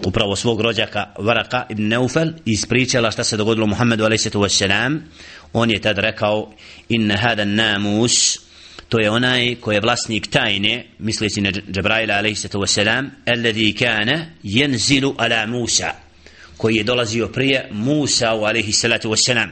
upravo 0.04 0.36
svog 0.36 0.60
rođaka 0.60 1.06
Varaka 1.18 1.66
ibn 1.68 1.88
Neufel 1.88 2.28
i 2.28 2.52
ispričala 2.52 3.10
šta 3.10 3.24
se 3.24 3.36
dogodilo 3.36 3.66
Muhammedu 3.66 4.04
a.s. 4.04 4.62
on 5.52 5.70
je 5.70 5.80
tad 5.80 5.98
rekao 5.98 6.52
inna 6.88 7.16
hada 7.16 7.44
namus. 7.44 8.38
To 8.88 8.98
je 8.98 9.10
onaj 9.10 9.54
ko 9.54 9.72
je 9.72 9.80
vlasnik 9.80 10.26
tajne 10.26 10.86
misleći 10.98 11.40
na 11.40 11.50
Džabraila 11.50 12.14
alaihissalatu 12.14 12.58
wasalam 12.58 13.08
alladhi 13.26 13.72
kana 13.72 14.26
jenzilu 14.42 15.14
ala 15.18 15.46
Musa. 15.46 15.90
Koji 16.56 16.76
je 16.76 16.84
dolazio 16.84 17.28
prije 17.28 17.68
Musa 17.72 18.30
alaihissalatu 18.30 19.10
wasalam 19.10 19.48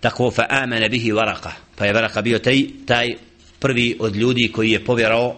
tako 0.00 0.30
fa 0.30 0.46
amana 0.48 0.88
bihi 0.88 1.12
varaka 1.12 1.52
pa 1.76 1.86
je 1.86 1.92
varaka 1.92 2.22
bio 2.22 2.38
taj, 2.38 2.62
taj 2.86 3.08
prvi 3.58 3.96
od 4.00 4.16
ljudi 4.16 4.52
koji 4.54 4.70
je 4.70 4.84
povjerao 4.84 5.36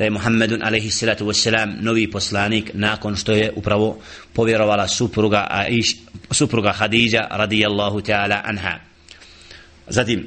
da 0.00 0.04
je 0.04 0.10
Muhammedun 0.10 0.62
alaihissalatu 0.62 1.26
wasalam 1.26 1.76
novi 1.80 2.10
poslanik 2.10 2.70
nakon 2.74 3.16
što 3.16 3.32
je 3.32 3.52
upravo 3.56 3.98
povjerovala 4.32 4.88
supruga 4.88 5.46
Aish, 5.50 5.96
supruga 6.30 6.72
Khadija 6.72 7.28
radijallahu 7.30 8.00
ta'ala 8.00 8.40
anha 8.44 8.78
zatim 9.88 10.26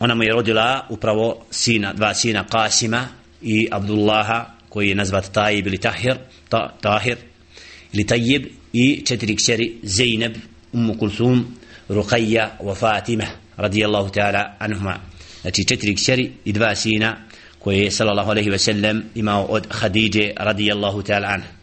ona 0.00 0.14
mu 0.14 0.22
je 0.22 0.32
rodila 0.32 0.86
upravo 0.90 1.46
sina, 1.50 1.92
dva 1.92 2.14
sina 2.14 2.44
Kasima 2.44 3.08
i 3.42 3.68
Abdullaha 3.70 4.46
koji 4.68 4.88
je 4.88 4.94
nazvat 4.94 5.32
Tajib 5.32 5.66
ili 5.66 5.78
Tahir, 5.78 6.16
ta, 6.48 6.74
Tahir 6.80 7.16
ili 7.92 8.06
Tajib 8.06 8.46
i 8.72 9.02
četiri 9.06 9.36
kćeri 9.36 9.78
Zeynep, 9.82 10.36
Ummu 10.72 10.98
Kulthum, 10.98 11.56
Ruqayya 11.88 12.48
wa 12.60 12.74
Fatima 12.74 13.24
radijallahu 13.56 14.08
ta'ala 14.08 14.56
anhuma. 14.58 14.98
Znači 15.42 15.64
četiri 15.64 15.94
kćeri 15.94 16.32
i 16.44 16.52
dva 16.52 16.74
sina 16.74 17.16
koje 17.63 17.83
je 17.83 17.91
sallallahu 17.91 18.31
alaihi 18.31 18.49
wa 18.49 18.57
sallam 18.57 19.03
imao 19.15 19.45
od 19.45 19.67
Khadije 19.67 20.33
radijallahu 20.37 21.01
ta'ala 21.01 21.27
anha. 21.27 21.59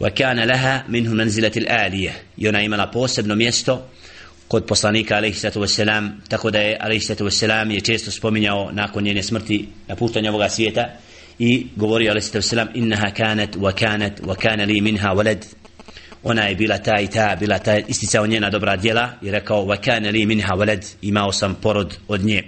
وكان 0.00 0.40
لها 0.40 0.84
منه 0.88 1.14
منزلة 1.14 1.52
الآلية 1.56 2.12
يونا 2.38 2.66
إمنا 2.66 2.90
posebno 2.92 3.34
mjesto 3.34 3.82
kod 4.48 4.66
poslanika 4.66 5.16
alejhi 5.16 5.58
vesselam 5.60 6.22
tako 6.28 6.50
da 6.50 6.58
je 6.58 6.78
alejhi 6.80 7.24
vesselam 7.24 7.70
je 7.70 7.80
često 7.80 8.10
spominjao 8.10 8.70
nakon 8.72 9.04
njene 9.04 9.22
smrti 9.22 9.68
napuštanja 9.88 10.30
ovoga 10.30 10.48
svijeta 10.48 10.88
i 11.38 11.66
govori 11.76 12.10
alejhi 12.10 12.30
vesselam 12.34 12.68
innaha 12.74 13.10
kanat 13.10 13.56
wa 13.56 13.72
kanat 13.72 14.20
wa 14.20 14.36
kana 14.36 14.64
li 14.64 14.80
minha 14.80 15.08
walad 15.14 15.44
ona 16.22 16.42
je 16.42 16.54
bila 16.54 16.78
ta 16.78 17.00
i 17.00 17.06
ta 17.06 17.36
bila 17.40 17.58
ta 17.58 17.78
isticao 17.78 18.26
njena 18.26 18.50
dobra 18.50 18.76
djela 18.76 19.12
i 19.22 19.30
rekao 19.30 19.64
wa 19.66 19.76
kana 19.76 20.10
li 20.10 20.26
minha 20.26 20.54
walad 20.54 20.86
imao 21.02 21.32
sam 21.32 21.54
porod 21.54 21.96
od 22.08 22.24
nje 22.24 22.42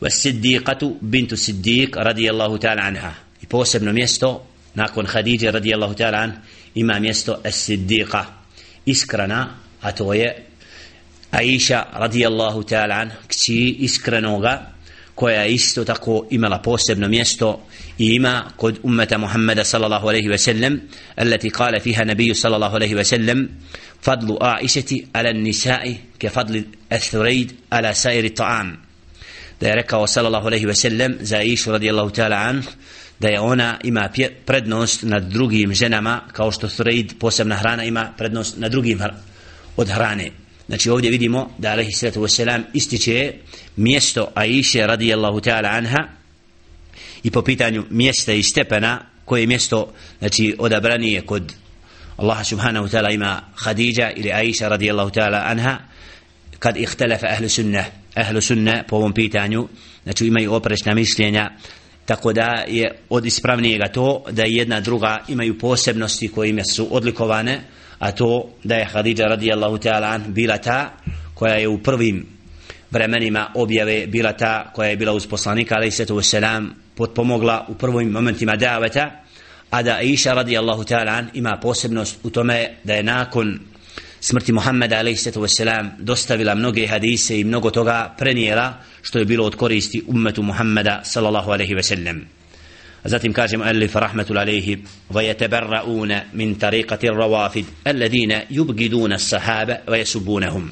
wa 0.00 0.10
siddiqatu 0.10 0.96
bintu 1.00 1.36
siddiq 1.36 1.96
radijallahu 1.96 2.58
ta'ala 2.58 2.82
anha 2.82 3.14
i 3.42 3.46
posebno 3.46 3.92
mjesto 3.92 4.46
nakon 4.74 5.06
Khadije 5.06 5.50
radijallahu 5.50 5.94
ta'ala 5.94 6.18
an 6.18 6.32
ima 6.74 6.98
mjesto 6.98 7.40
as-siddiqa 7.44 8.24
iskrana 8.86 9.48
a 9.80 9.92
to 9.92 10.14
je 10.14 10.46
Aisha 11.30 11.86
radijallahu 11.92 12.62
ta'ala 12.62 12.94
an 12.94 13.10
kći 13.28 13.76
iskrenoga 13.78 14.72
koja 15.14 15.42
je 15.42 15.54
isto 15.54 15.84
tako 15.84 16.26
imala 16.30 16.58
posebno 16.58 17.08
mjesto 17.08 17.66
i 17.98 18.06
ima 18.14 18.44
kod 18.56 18.78
ummeta 18.82 19.18
Muhammeda 19.18 19.64
sallallahu 19.64 20.08
alaihi 20.08 20.28
ve 20.28 20.38
sellem 20.38 20.80
التي 21.18 21.48
قال 21.48 21.80
فيها 21.80 22.04
نبي 22.04 22.34
صلى 22.34 22.56
الله 22.56 22.74
عليه 22.74 22.94
وسلم 22.94 23.48
فضل 24.02 24.38
عائشة 24.42 25.00
على 25.14 25.30
النساء 25.30 25.96
كفضل 26.20 26.64
الثريد 26.92 27.52
على 27.72 27.94
سائر 27.94 28.24
الطعام 28.24 28.76
da 29.59 29.67
je 29.67 29.75
rekao 29.75 30.07
sallallahu 30.07 30.47
alejhi 30.47 30.65
ve 30.65 30.75
sellem 30.75 31.17
za 31.21 31.37
Aishu 31.37 31.71
radijallahu 31.71 32.09
ta'ala 32.09 32.49
an 32.49 32.63
da 33.19 33.27
je 33.27 33.39
ona 33.39 33.79
ima 33.83 34.09
prednost 34.45 35.03
nad 35.03 35.23
drugim 35.23 35.73
ženama 35.73 36.21
kao 36.31 36.51
što 36.51 36.67
Thureid 36.67 37.13
posebna 37.19 37.55
hrana 37.55 37.83
ima 37.83 38.13
prednost 38.17 38.57
nad 38.57 38.71
drugim 38.71 38.99
od 39.77 39.89
hrane. 39.89 40.31
Znači 40.67 40.89
ovdje 40.89 41.11
vidimo 41.11 41.51
da 41.57 41.71
alejhi 41.71 41.91
sallatu 41.91 42.21
wasalam 42.21 42.61
ističe 42.73 43.33
mjesto 43.75 44.27
Aisha 44.35 44.85
radijallahu 44.85 45.39
ta'ala 45.39 45.77
anha 45.77 46.07
i 47.23 47.31
po 47.31 47.41
pitanju 47.41 47.85
mjesta 47.89 48.33
i 48.33 48.43
stepena 48.43 49.05
koje 49.25 49.41
je 49.41 49.47
mjesto 49.47 49.93
znači 50.19 50.55
odabranije 50.59 51.21
kod 51.21 51.53
Allaha 52.17 52.43
subhanahu 52.43 52.87
ta'ala 52.87 53.13
ima 53.13 53.41
Khadija 53.55 54.11
ili 54.11 54.31
Aisha 54.31 54.67
radijallahu 54.67 55.09
ta'ala 55.09 55.41
anha 55.45 55.77
kad 56.59 56.77
ihtelefa 56.77 57.27
ahlu 57.27 57.49
sunnah 57.49 57.85
ehlu 58.15 58.41
sunne 58.41 58.83
po 58.87 58.95
ovom 58.95 59.13
pitanju. 59.13 59.67
Znači 60.03 60.27
imaju 60.27 60.53
oprečna 60.53 60.93
mišljenja 60.93 61.49
tako 62.05 62.33
da 62.33 62.63
je 62.67 62.95
od 63.09 63.25
ispravnijega 63.25 63.87
to 63.87 64.23
da 64.31 64.43
jedna 64.43 64.79
druga 64.79 65.19
imaju 65.27 65.59
posebnosti 65.59 66.27
kojima 66.27 66.63
su 66.63 66.87
odlikovane 66.91 67.61
a 67.99 68.11
to 68.11 68.49
da 68.63 68.75
je 68.75 68.85
Hadidža 68.85 69.23
radijallahu 69.23 69.77
ta'ala 69.77 70.13
an 70.13 70.23
bila 70.27 70.57
ta 70.57 70.89
koja 71.33 71.55
je 71.55 71.67
u 71.67 71.83
prvim 71.83 72.25
vremenima 72.91 73.51
objave 73.53 74.07
bila 74.07 74.33
ta 74.33 74.71
koja 74.73 74.89
je 74.89 74.97
bila 74.97 75.13
uz 75.13 75.27
poslanika 75.27 75.75
alaih 75.75 75.93
sallatu 75.93 76.15
wasalam 76.15 76.67
potpomogla 76.95 77.65
u 77.69 77.73
prvim 77.73 78.09
momentima 78.09 78.55
daveta 78.55 79.11
a 79.69 79.81
da 79.83 79.95
Aisha 79.95 80.33
radijallahu 80.33 80.83
ta'ala 80.83 81.09
an 81.09 81.29
ima 81.33 81.57
posebnost 81.61 82.19
u 82.23 82.29
tome 82.29 82.69
da 82.83 82.93
je 82.93 83.03
nakon 83.03 83.59
smrti 84.25 84.51
Muhammeda 84.51 84.97
a.s. 84.97 85.27
dostavila 85.99 86.55
mnoge 86.55 86.87
hadise 86.87 87.39
i 87.39 87.43
mnogo 87.43 87.71
toga 87.71 88.15
prenijela 88.17 88.73
što 89.01 89.19
je 89.19 89.25
bilo 89.25 89.45
od 89.45 89.55
koristi 89.55 90.03
ummetu 90.07 90.43
Muhammeda 90.43 91.01
sallallahu 91.03 91.51
alaihi 91.51 91.83
sellem. 91.83 92.25
zatim 93.03 93.33
kaže 93.33 93.57
muallif 93.57 93.95
rahmetul 93.95 94.37
alayhi 94.37 94.77
wa 95.13 95.21
yatabarrauna 95.21 96.21
min 96.33 96.55
tariqati 96.55 97.09
ar-rawafid 97.09 97.65
alladhina 97.83 98.41
yubghiduna 98.49 99.15
as-sahaba 99.15 99.77
wa 99.87 100.69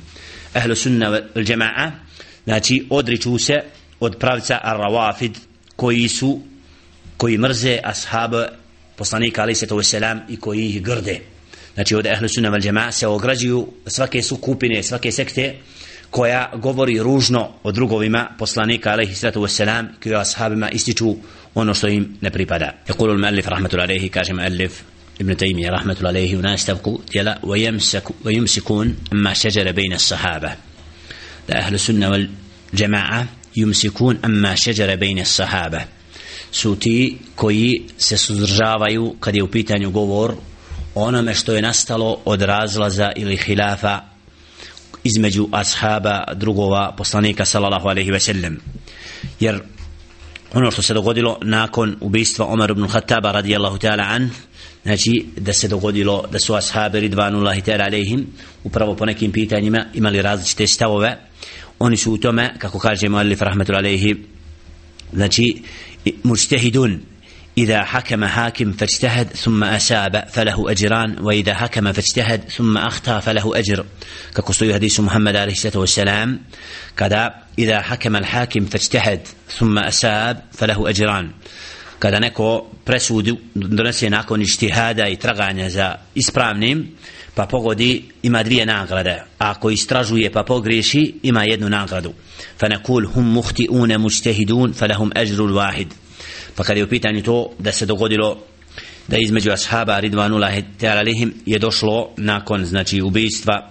ahlu 0.54 0.76
sunna 0.76 1.10
wal 1.10 1.50
jamaa 1.50 1.92
znači 2.46 2.88
odriču 2.90 3.38
se 3.38 3.62
od 4.00 4.18
pravca 4.20 4.60
ar-rawafid 4.64 5.32
koji 5.76 6.08
su 6.08 6.42
koji 7.18 7.38
mrze 7.38 7.80
ashab 7.84 8.34
poslanika 8.96 9.42
alejhi 9.42 9.68
ve 9.78 9.84
sellem 9.84 10.22
i 10.30 10.38
koji 10.40 10.66
ih 10.66 10.84
grde 10.84 11.33
znači 11.75 11.95
od 11.95 12.07
ehlu 12.07 12.29
sunna 12.29 12.49
val 12.49 12.61
džema 12.61 12.93
se 12.93 13.07
ograđuju 13.07 13.69
svake 13.87 14.23
su 14.23 14.37
kupine, 14.37 14.83
svake 14.83 15.13
sekte 15.13 15.55
koja 16.11 16.51
govori 16.55 16.99
ružno 16.99 17.49
o 17.63 17.73
drugovima 17.73 18.29
poslanika 18.39 18.91
alaihi 18.91 19.15
sallatu 19.15 19.41
wassalam 19.41 19.87
koji 20.03 20.15
ashabima 20.15 20.71
ističu 20.71 21.17
ono 21.55 21.75
što 21.75 21.89
im 21.89 22.17
ne 22.21 22.31
pripada. 22.31 22.73
Jakulu 22.89 23.13
al-muallif 23.13 23.47
rahmatullahi 23.47 23.93
alaihi 23.93 24.09
kaže 24.09 24.33
muallif 24.33 24.73
ابن 25.21 25.37
تيمية 25.37 25.71
رحمة 25.71 25.97
الله 25.99 26.09
عليه 26.09 26.37
وناس 26.37 26.65
تبقوا 26.65 26.99
يلا 27.15 27.39
ويمسك 27.43 28.05
ويمسكون 28.25 28.97
أما 29.13 29.33
شجر 29.35 29.73
بين 29.73 29.93
الصحابة 29.93 30.53
ده 31.49 31.55
أهل 31.55 31.75
السنة 31.75 32.11
والجماعة 32.11 33.27
يمسكون 33.57 34.19
أما 34.25 34.55
شجر 34.55 34.97
بين 34.97 35.19
الصحابة 35.19 35.81
su 36.53 36.77
ti 36.77 37.19
koji 37.35 37.83
se 37.99 38.17
suzdržavaju 38.17 39.15
kad 39.21 39.37
je 39.37 39.43
u 39.43 39.51
pitanju 39.51 39.91
govor 39.91 40.35
onome 40.96 41.36
što 41.36 41.54
je 41.54 41.62
nastalo 41.62 42.22
od 42.26 42.42
razlaza 42.42 43.12
ili 43.16 43.38
hilafa 43.38 44.00
između 45.04 45.48
ashaba 45.52 46.24
drugova 46.34 46.94
poslanika 46.98 47.46
sallallahu 47.46 47.88
alaihi 47.88 48.12
ve 48.12 48.20
sellem. 48.20 48.60
Jer 49.40 49.62
ono 50.54 50.72
što 50.72 50.82
se 50.82 50.94
dogodilo 50.94 51.38
nakon 51.42 51.96
ubistva 52.02 52.46
Omar 52.46 52.72
ibn 52.72 52.88
Khattaba 52.88 53.32
radijallahu 53.32 53.78
ta'ala 53.78 54.04
an 54.08 54.30
znači 54.84 55.26
da 55.38 55.54
se 55.54 55.68
dogodilo 55.68 56.24
da 56.32 56.40
su 56.40 56.54
ashabi 56.54 57.00
ridvanullahi 57.00 57.62
ta'ala 57.62 57.86
alaihim 57.86 58.28
upravo 58.64 58.96
po 58.96 59.06
nekim 59.06 59.32
pitanjima 59.32 59.86
imali 59.94 60.22
različite 60.22 60.68
stavove. 60.68 61.18
Oni 61.80 61.98
su 61.98 62.14
u 62.14 62.18
tome 62.18 62.54
kako 62.58 62.80
kaže 62.80 63.10
mu 63.10 63.18
alif 63.18 63.42
rahmetu 63.42 63.74
alaihi 63.74 64.16
znači 65.14 65.64
mučtehidun 66.24 67.02
إذا 67.59 67.85
حكم 67.85 68.25
حاكم 68.25 68.73
فاجتهد 68.73 69.29
ثم 69.29 69.65
أساب 69.65 70.25
فله 70.33 70.71
أجران 70.71 71.19
وإذا 71.21 71.55
حكم 71.55 71.93
فاجتهد 71.93 72.41
ثم 72.49 72.79
أخطأ 72.79 73.21
فله 73.21 73.59
أجر 73.59 73.85
كقصي 74.35 74.75
حديث 74.75 75.01
محمد 75.01 75.37
عليه 75.37 75.53
الصلاة 75.53 75.79
والسلام 75.79 76.41
كذا 76.97 77.35
إذا 77.59 77.83
حكم 77.83 78.17
الحاكم 78.17 78.65
فاجتهد 78.67 79.21
ثم 79.49 79.79
أساب 79.79 80.43
فله 80.53 80.91
أجران 80.91 81.31
kada 81.99 82.21
neko 82.21 82.71
presudu 82.85 83.39
donese 83.55 84.11
nakon 84.11 84.43
ištihada 84.43 85.09
i 85.09 85.17
traganja 85.17 85.71
za 85.71 85.95
ispravnim 86.15 86.89
pa 87.35 87.47
pogodi 87.47 88.05
ima 88.23 88.43
dvije 88.43 88.67
nagrade 88.67 89.23
a 89.39 89.51
ako 89.51 89.71
istražuje 89.71 90.33
pa 90.33 90.43
pogreši 90.43 91.15
ima 91.23 91.43
jednu 91.45 91.69
nagradu 91.69 92.13
fa 92.59 92.69
nakul 92.69 93.07
hum 93.07 93.35
muhti'un 93.35 93.99
mujtahidun 93.99 94.73
falahum 94.73 95.13
ajrul 95.15 95.53
wahid 95.53 95.89
pa 96.56 96.64
kad 96.64 96.78
je 96.78 96.84
u 96.84 96.90
pitanju 96.90 97.24
to 97.24 97.50
da 97.60 97.72
se 97.72 97.86
dogodilo 97.86 98.38
da 99.08 99.18
između 99.18 99.52
ashaba 99.52 100.00
ridvanullahi 100.00 100.64
ta'ala 100.82 101.00
alihim 101.00 101.34
je 101.46 101.60
došlo 101.60 102.10
nakon 102.18 102.66
znači 102.66 103.02
ubijstva 103.02 103.70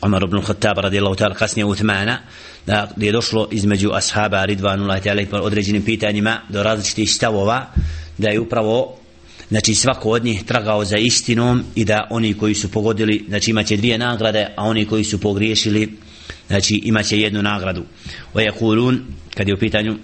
Omar 0.00 0.22
ibn 0.22 0.42
Khattab 0.42 0.78
radijallahu 0.78 1.16
ta'ala 1.16 1.34
kasnije 1.34 1.64
Uthmana 1.64 2.18
da 2.66 2.90
je 2.96 3.12
došlo 3.12 3.48
između 3.50 3.90
ashaba 3.92 4.44
ridvanullahi 4.44 5.02
ta'ala 5.02 5.26
po 5.30 5.36
određenim 5.36 5.82
pitanjima 5.82 6.40
do 6.48 6.62
različitih 6.62 7.12
stavova 7.12 7.66
da 8.18 8.28
je 8.28 8.40
upravo 8.40 8.98
znači 9.48 9.74
svako 9.74 10.10
od 10.10 10.24
njih 10.24 10.44
tragao 10.44 10.84
za 10.84 10.96
istinom 10.96 11.64
i 11.74 11.84
da 11.84 12.06
oni 12.10 12.34
koji 12.34 12.54
su 12.54 12.70
pogodili 12.70 13.24
znači 13.28 13.50
imaće 13.50 13.76
dvije 13.76 13.98
nagrade 13.98 14.46
a 14.56 14.64
oni 14.64 14.84
koji 14.84 15.04
su 15.04 15.20
pogriješili 15.20 15.98
znači 16.46 16.74
imaće 16.84 17.18
jednu 17.18 17.42
nagradu. 17.42 17.84
Wa 18.34 18.50
yaqulun 18.50 18.98
kad 19.34 19.48
je 19.48 19.54
u 19.54 19.58
pitanju 19.58 19.96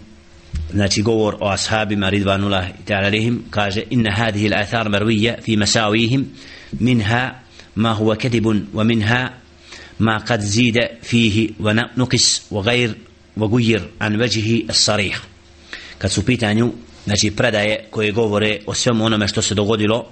znači 0.73 1.03
govor 1.03 1.37
o 1.41 1.49
ashabima 1.49 2.09
ridvanullah 2.09 2.69
ta'ala 2.87 3.07
alihim 3.07 3.45
kaže 3.51 3.83
inna 3.91 4.11
hadihi 4.17 4.49
al-athar 4.49 4.89
marwiya 4.89 5.43
fi 5.43 5.57
masawihim 5.57 6.27
minha 6.81 7.35
ma 7.75 7.95
huwa 7.95 8.17
kadibun 8.17 8.67
wa 8.75 8.85
minha 8.85 9.31
ma 9.99 10.21
qad 10.21 10.41
zida 10.41 10.89
fihi 11.03 11.55
wa 11.61 11.89
nuqis 11.97 12.43
wa 12.51 12.63
ghayr 12.63 12.95
wa 13.37 13.49
ghayr 13.49 13.83
an 13.99 14.17
wajhi 14.17 14.67
as-sarih. 14.69 15.17
Kad 15.99 16.13
su 16.13 16.25
pitanju 16.25 16.73
znači 17.05 17.31
predaje 17.31 17.87
koje 17.91 18.13
govore 18.13 18.59
o 18.67 18.75
svemu 18.75 19.05
onome 19.05 19.29
što 19.29 19.43
se 19.43 19.55
dogodilo 19.55 20.07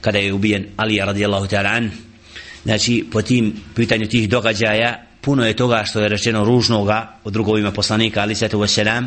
kada 0.00 0.18
je 0.18 0.32
ubijen 0.32 0.66
Ali 0.76 0.98
radijallahu 0.98 1.46
ta'ala 1.46 1.76
an 1.76 1.90
znači 2.64 3.04
po 3.12 3.22
tim 3.22 3.52
pitanju 3.74 4.06
tih 4.06 4.28
događaja 4.28 5.06
puno 5.20 5.46
je 5.46 5.56
toga 5.56 5.84
što 5.84 6.00
je 6.00 6.08
rečeno 6.08 6.44
ružnoga 6.44 7.18
od 7.24 7.32
drugovima 7.32 7.72
poslanika 7.72 8.20
Ali 8.20 8.34
sallallahu 8.34 8.72
wasalam 8.72 9.06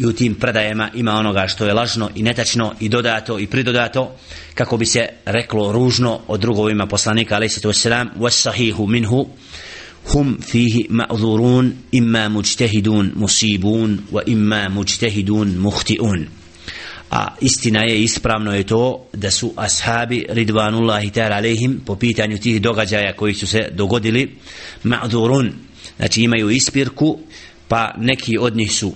i 0.00 0.06
u 0.06 0.12
tim 0.12 0.34
predajama 0.34 0.90
ima 0.94 1.12
onoga 1.12 1.48
što 1.48 1.66
je 1.66 1.74
lažno 1.74 2.10
i 2.14 2.22
netačno 2.22 2.74
i 2.80 2.88
dodato 2.88 3.38
i 3.38 3.46
pridodato 3.46 4.16
kako 4.54 4.76
bi 4.76 4.86
se 4.86 5.08
reklo 5.24 5.72
ružno 5.72 6.20
od 6.28 6.40
drugovima 6.40 6.86
poslanika 6.86 7.34
alejhi 7.34 7.54
sallatu 7.54 7.68
wasalam 7.68 8.06
was 8.18 8.30
sahihu 8.30 8.86
minhu 8.86 9.28
hum 10.12 10.38
fihi 10.42 10.86
ma'zurun 10.90 11.72
imma 11.92 12.28
mujtahidun 12.28 13.12
musibun 13.14 13.98
wa 14.12 14.22
imma 14.26 14.68
mujtahidun 14.68 15.48
muhti'un 15.48 16.24
a 17.10 17.28
istina 17.40 17.80
je 17.84 18.02
ispravno 18.02 18.54
je 18.54 18.64
to 18.64 19.06
da 19.12 19.30
su 19.30 19.52
ashabi 19.56 20.26
ridvanullahi 20.28 21.10
ta'ala 21.10 21.36
alehim 21.36 21.80
po 21.86 21.96
pitanju 21.96 22.38
tih 22.38 22.62
događaja 22.62 23.12
koji 23.16 23.34
su 23.34 23.46
se 23.46 23.68
dogodili 23.72 24.36
ma'zurun 24.84 25.50
znači 25.96 26.22
imaju 26.22 26.50
ispirku 26.50 27.18
pa 27.68 27.94
neki 27.98 28.38
od 28.38 28.56
njih 28.56 28.72
su 28.72 28.94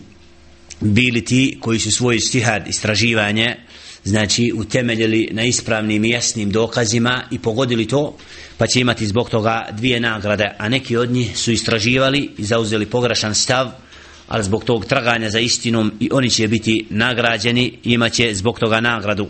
bili 0.85 1.25
ti 1.25 1.59
koji 1.61 1.79
su 1.79 1.93
svoj 1.93 2.21
stihad 2.21 2.67
istraživanje 2.69 3.57
znači 4.05 4.53
utemeljili 4.55 5.29
na 5.33 5.45
ispravnim 5.45 6.05
i 6.05 6.11
jasnim 6.11 6.51
dokazima 6.51 7.23
i 7.31 7.39
pogodili 7.39 7.89
to 7.89 8.17
pa 8.59 8.67
će 8.67 8.81
imati 8.81 9.07
zbog 9.07 9.31
toga 9.31 9.69
dvije 9.73 10.01
nagrade 10.01 10.55
a 10.59 10.69
neki 10.69 10.97
od 10.97 11.11
njih 11.11 11.39
su 11.39 11.53
istraživali 11.53 12.31
i 12.39 12.45
zauzeli 12.45 12.87
pogrešan 12.87 13.35
stav 13.35 13.71
ali 14.29 14.45
zbog 14.45 14.65
tog 14.65 14.85
traganja 14.85 15.31
za 15.31 15.39
istinom 15.39 15.93
i 16.01 16.09
oni 16.13 16.31
će 16.31 16.49
biti 16.49 16.87
nagrađeni 16.91 17.79
i 17.85 17.93
imaće 17.93 18.35
zbog 18.35 18.59
toga 18.59 18.81
nagradu. 18.81 19.29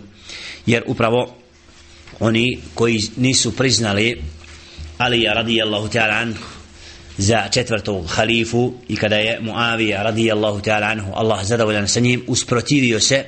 Jer 0.66 0.82
upravo 0.86 1.36
oni 2.20 2.58
koji 2.74 3.00
nisu 3.16 3.56
priznali 3.56 4.22
Ali 4.98 5.26
radijallahu 5.34 5.88
ta'ala 5.88 6.22
anhu 6.22 6.53
za 7.18 7.48
četvrtog 7.50 8.06
halifu 8.08 8.74
i 8.88 8.96
kada 8.96 9.16
je 9.16 9.40
Muavija 9.40 10.02
radijallahu 10.02 10.60
ta'ala 10.60 10.86
anhu 10.86 11.12
Allah 11.14 11.44
zadovoljan 11.44 11.88
sa 11.88 12.00
njim 12.00 12.24
usprotivio 12.26 13.00
se 13.00 13.24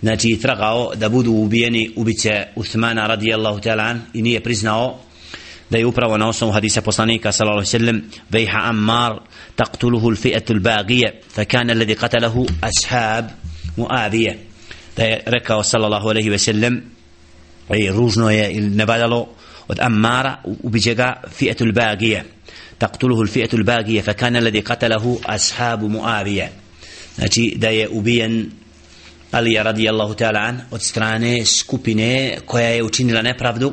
znači 0.00 0.38
tragao 0.42 0.94
da 0.94 1.08
budu 1.08 1.32
ubijeni 1.32 1.92
ubice 1.96 2.46
Uthmana 2.56 3.06
radijallahu 3.06 3.60
ta'ala 3.60 3.82
an 3.82 4.02
i 4.14 4.22
nije 4.22 4.40
priznao 4.40 4.98
da 5.70 5.78
je 5.78 5.86
upravo 5.86 6.18
na 6.18 6.28
osnovu 6.28 6.52
hadisa 6.52 6.82
poslanika 6.82 7.32
sallallahu 7.32 7.58
alejhi 7.58 7.76
ve 7.76 7.78
sellem 7.78 8.02
vejha 8.30 8.58
Ammar 8.58 9.12
taqtuluhu 9.56 10.10
al-fi'atu 10.10 10.52
al-baghiya 10.52 11.10
fa 11.28 11.44
kana 11.44 11.72
alladhi 11.72 11.94
qatalahu 11.94 12.46
ashab 12.60 13.24
Muaviya 13.76 14.34
da 14.96 15.04
je 15.04 15.22
rekao 15.26 15.62
sallallahu 15.62 16.08
alejhi 16.08 16.30
ve 16.30 16.38
sellem 16.38 16.82
ružno 17.92 18.30
je 18.30 18.50
ili 18.52 18.70
ne 18.70 18.84
valjalo 18.84 19.28
od 19.68 19.78
Ammara 19.80 20.36
ubiće 20.44 20.94
ga 20.94 21.22
fi'atu 21.38 21.64
al-baghiya 21.64 22.22
تقتله 22.80 23.22
الفئة 23.22 23.48
الباقية 23.54 24.00
فكان 24.00 24.36
الذي 24.36 24.60
قتله 24.60 25.20
أصحاب 25.24 25.84
معاوية 25.84 26.52
znači 27.16 27.54
da 27.56 27.68
je 27.68 27.88
ubijen 27.88 28.50
Ali 29.30 29.54
radijallahu 29.62 30.14
ta'ala 30.14 30.38
an 30.38 30.60
od 30.70 30.82
strane 30.82 31.44
skupine 31.44 32.38
koja 32.46 32.68
je 32.68 32.82
učinila 32.82 33.22
nepravdu 33.22 33.72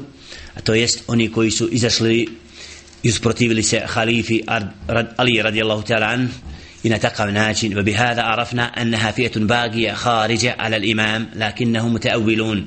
a 0.56 0.62
to 0.62 0.74
jest 0.74 1.04
oni 1.08 1.32
koji 1.32 1.52
su 1.52 1.70
izašli 1.72 2.28
i 3.04 3.10
usprotivili 3.10 3.64
se 3.64 3.82
halifi 3.86 4.42
Ali 5.18 5.42
radijallahu 5.42 5.82
ta'ala 5.82 6.06
an 6.14 6.30
i 6.84 6.90
na 6.90 6.98
takav 6.98 7.34
način 7.34 7.84
bihada 7.84 8.22
arafna 8.26 8.72
annaha 8.76 9.12
fi'atun 9.12 9.48
bagija 9.48 9.96
kharija 9.96 10.56
ala 10.58 10.78
l'imam 10.78 11.26
lakinnahum 11.36 11.98
muta'awilun 11.98 12.64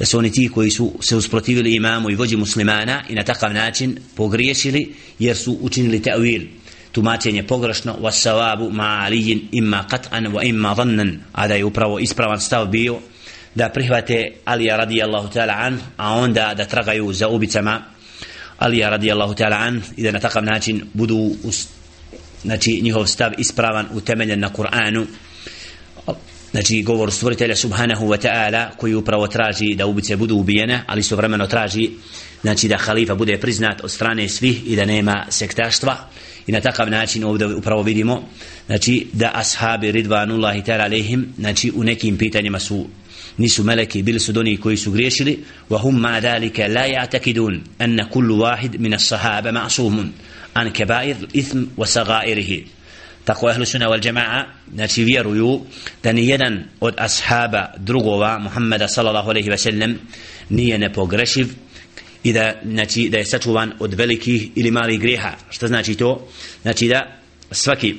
da 0.00 0.06
su 0.06 0.18
oni 0.18 0.32
ti 0.32 0.50
koji 0.54 0.70
su 0.70 0.92
se 1.00 1.16
usprotivili 1.16 1.74
imamu 1.74 2.10
i 2.10 2.14
vođi 2.14 2.36
muslimana 2.36 3.02
i 3.08 3.14
na 3.14 3.22
takav 3.22 3.54
način 3.54 3.98
pogriješili 4.16 4.94
jer 5.18 5.36
su 5.36 5.58
učinili 5.60 6.00
ta'wil. 6.00 6.46
Tumačenje 6.92 7.42
pogrešno 7.42 7.96
wa 8.00 8.10
sawabu 8.10 8.72
ma 8.72 9.06
aliyin 9.06 9.40
imma 9.52 9.84
qat'an 9.90 10.32
wa 10.32 10.46
imma 10.46 10.74
dhannan. 10.74 11.18
A 11.32 11.48
da 11.48 11.54
je 11.54 11.64
upravo 11.64 11.98
ispravan 11.98 12.40
stav 12.40 12.66
bio 12.66 12.98
da 13.54 13.68
prihvate 13.68 14.32
Alija 14.44 14.76
radijallahu 14.76 15.28
ta'ala 15.28 15.54
an 15.58 15.80
a 15.96 16.12
onda 16.12 16.54
da 16.56 16.64
tragaju 16.64 17.12
za 17.12 17.28
ubicama 17.28 17.82
Alija 18.58 18.90
radijallahu 18.90 19.34
ta'ala 19.34 19.56
an 19.56 19.82
i 19.96 20.02
da 20.02 20.10
na 20.10 20.20
takav 20.20 20.44
način 20.44 20.82
budu 20.92 21.30
znači 22.42 22.80
njihov 22.82 23.06
stav 23.06 23.32
ispravan 23.38 23.86
utemeljen 23.92 24.40
na 24.40 24.50
Kur'anu 24.52 25.06
znači 26.50 26.82
govor 26.82 27.12
stvoritelja 27.12 27.56
subhanahu 27.56 28.06
wa 28.06 28.26
ta'ala 28.26 28.68
koji 28.76 28.94
upravo 28.94 29.26
traži 29.26 29.74
da 29.74 29.86
ubice 29.86 30.16
budu 30.16 30.36
ubijene 30.36 30.82
ali 30.86 31.02
su 31.02 31.16
vremeno 31.16 31.46
traži 31.46 31.90
znači 32.42 32.68
da 32.68 32.76
halifa 32.76 33.14
bude 33.14 33.38
priznat 33.38 33.84
od 33.84 33.90
strane 33.90 34.28
svih 34.28 34.66
i 34.66 34.76
da 34.76 34.84
nema 34.84 35.26
sektaštva. 35.28 35.96
I 36.46 36.52
na 36.52 36.60
takav 36.60 36.90
način 36.90 37.24
ovdje 37.24 37.46
upravo 37.46 37.82
vidimo 37.82 38.28
znači 38.66 39.06
da 39.12 39.30
ashabi 39.34 39.92
ridvanullahi 39.92 40.62
ta'ala 40.62 40.84
alehim 40.84 41.32
znači 41.38 41.72
u 41.74 41.84
nekim 41.84 42.18
pitanjima 42.18 42.58
su 42.58 42.86
nisu 43.36 43.64
meleki 43.64 44.02
bili 44.02 44.20
su 44.20 44.32
doni 44.32 44.56
koji 44.56 44.76
su 44.76 44.90
griješili. 44.90 45.44
Wa 45.70 45.80
hum 45.80 46.00
ma 46.00 46.20
dalika 46.20 46.62
la 46.62 46.86
ya'takidun 46.86 47.58
anna 47.78 48.08
kullu 48.10 48.36
wahid 48.36 48.78
min 48.78 48.94
as-sahaba 48.94 49.52
ma'sumun 49.52 50.08
an 50.54 50.72
kaba'ir 50.72 51.16
al-ithm 51.16 51.64
wa 51.76 51.86
saghairihi 51.86 52.79
tako 53.30 53.50
ehlu 53.50 53.64
sunna 53.64 53.86
wal 53.86 54.06
jamaa 54.06 54.44
znači 54.74 55.04
vjeruju 55.04 55.60
da 56.02 56.12
ni 56.12 56.28
jedan 56.28 56.64
od 56.80 56.94
ashaba 56.98 57.66
drugova 57.76 58.38
Muhammeda 58.38 58.88
sallallahu 58.88 59.30
alejhi 59.30 59.50
ve 59.50 59.58
sellem 59.58 59.98
nije 60.48 60.78
nepogrešiv 60.78 61.48
i 62.22 62.32
da 62.32 62.52
znači 62.64 63.08
da 63.08 63.18
je 63.18 63.26
sačuvan 63.26 63.72
od 63.78 63.94
velikih 63.94 64.48
ili 64.54 64.70
malih 64.70 65.00
grijeha. 65.00 65.32
Što 65.50 65.68
znači 65.68 65.94
to? 65.94 66.28
Znači 66.62 66.88
da 66.88 67.18
svaki 67.50 67.94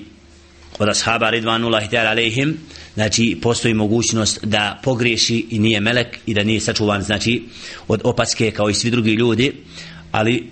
od 0.79 0.89
ashaba 0.89 1.29
ridvanullahi 1.29 1.87
ta'ala 1.87 2.09
alejhim 2.09 2.57
znači 2.93 3.37
postoji 3.41 3.73
mogućnost 3.73 4.45
da 4.45 4.79
pogriješi 4.83 5.45
i 5.49 5.59
nije 5.59 5.79
melek 5.79 6.17
i 6.25 6.33
da 6.33 6.43
nije 6.43 6.59
sačuvan 6.59 7.01
znači 7.01 7.43
od 7.87 8.01
opaske 8.03 8.51
kao 8.51 8.69
i 8.69 8.73
svi 8.73 8.91
drugi 8.91 9.11
ljudi 9.11 9.53
ali 10.11 10.51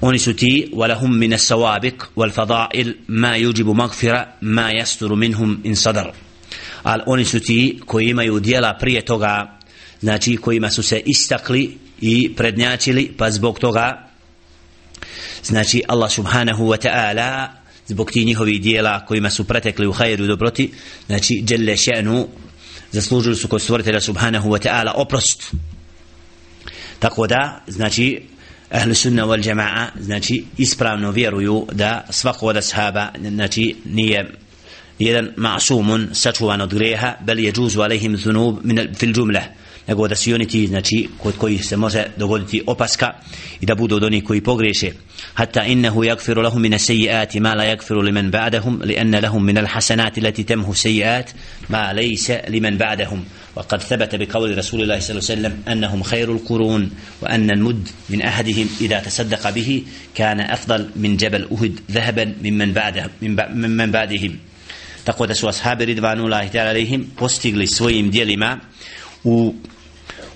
oni 0.00 0.18
su 0.18 0.36
ti 0.36 0.70
walahum 0.72 1.18
min 1.18 1.32
as-sawabiq 1.32 1.94
wal 2.16 2.32
fada'il 2.32 2.94
ma 3.08 3.36
yujibu 3.38 3.74
maghfira 3.74 4.36
ma 4.40 4.70
yasturu 4.70 5.16
minhum 5.16 5.60
in 5.64 5.76
sadar 5.76 6.12
al 6.82 7.02
oni 7.06 7.24
su 7.24 7.40
ti 7.40 7.80
koji 7.86 8.08
imaju 8.08 8.40
toga 9.06 9.58
znači 10.00 10.36
kojima 10.36 10.70
su 10.70 10.82
se 10.82 11.02
istakli 11.06 11.78
i 12.00 12.34
prednjačili 12.36 13.12
pa 13.18 13.30
zbog 13.30 13.58
toga 13.58 14.08
znači 15.44 15.82
Allah 15.88 16.10
subhanahu 16.10 16.64
wa 16.64 16.88
ta'ala 16.88 17.48
zbog 17.86 18.10
ti 18.10 18.24
njihovih 18.24 18.62
dijela 18.62 19.06
kojima 19.06 19.30
su 19.30 19.44
pretekli 19.44 19.86
u 19.86 19.92
hajru 19.92 20.24
i 20.24 20.28
dobroti 20.28 20.70
znači 21.06 21.40
djelle 21.42 21.72
še'nu 21.72 22.26
zaslužili 22.92 23.36
su 23.36 23.48
kod 23.48 23.62
stvoritelja 23.62 24.00
subhanahu 24.00 24.50
wa 24.50 24.68
ta'ala 24.68 24.92
oprost 24.94 25.54
tako 26.98 27.26
da 27.26 27.64
znači 27.66 28.22
أهل 28.74 28.90
السنة 28.90 29.24
والجماعة 29.24 29.92
نتي 30.08 30.44
إسبرام 30.60 31.00
نوفيرو 31.00 31.66
دا 31.72 32.04
سفق 32.10 32.44
ودسهابا 32.44 33.12
نتي 33.18 33.76
نية 33.86 34.28
يدا 35.00 35.32
معصوم 35.36 36.08
ستوان 36.12 36.60
ودريها 36.60 37.18
بل 37.26 37.38
يجوز 37.40 37.78
عليهم 37.78 38.14
الذنوب 38.14 38.66
من 38.66 38.92
في 38.92 39.06
الجملة. 39.06 39.50
Nego 39.88 40.08
da 40.08 40.14
su 40.14 40.34
oni 40.34 40.48
ti 40.48 40.66
znači 40.66 41.08
kod 41.18 41.36
kojih 41.36 41.64
se 41.64 41.76
može 41.76 42.04
dogoditi 42.16 42.62
opaska 42.66 43.12
i 43.60 43.66
da 43.66 43.74
budu 43.74 43.96
od 43.96 44.04
onih 44.04 44.24
koji 44.24 44.40
pogriješe 44.40 44.90
hatta 45.34 45.64
innahu 45.64 46.04
yaghfiru 46.04 46.42
lahum 46.42 46.62
min 46.62 46.72
as-sayyi'ati 46.72 47.40
ma 47.40 47.54
la 47.54 47.64
yaghfiru 47.64 48.02
liman 48.02 48.30
ba'dahum 48.30 48.80
li'anna 48.84 49.20
lahum 49.20 49.44
min 49.44 49.58
al-hasanati 49.58 50.20
allati 50.20 50.44
tamhu 50.44 50.72
sayyi'at 50.72 51.34
ma 51.68 51.92
laysa 51.92 52.40
liman 52.48 52.78
ba'dahum 52.78 53.20
وقد 53.56 53.82
ثبت 53.82 54.14
بقول 54.14 54.58
رسول 54.58 54.82
الله 54.82 54.98
صلى 54.98 55.10
الله 55.10 55.30
عليه 55.30 55.34
وسلم 55.40 55.62
أنهم 55.72 56.02
خير 56.02 56.32
القرون 56.32 56.90
وأن 57.22 57.50
المد 57.50 57.88
من 58.10 58.22
أحدهم 58.22 58.68
إذا 58.80 58.98
تصدق 59.00 59.50
به 59.50 59.82
كان 60.14 60.40
أفضل 60.40 60.90
من 60.96 61.16
جبل 61.16 61.48
أهد 61.52 61.80
ذهبا 61.90 62.34
ممن 62.42 62.72
بعده 62.72 63.10
من 63.54 63.90
بعدهم 63.90 64.38
tako 65.04 65.26
da 65.26 65.34
su 65.34 65.48
ashabi 65.48 65.84
ridvanullahi 65.84 66.50
ta'ala 66.50 66.70
alaihim 66.70 67.06
postigli 67.16 67.66
svojim 67.66 68.10
dijelima 68.10 68.58
u 69.24 69.54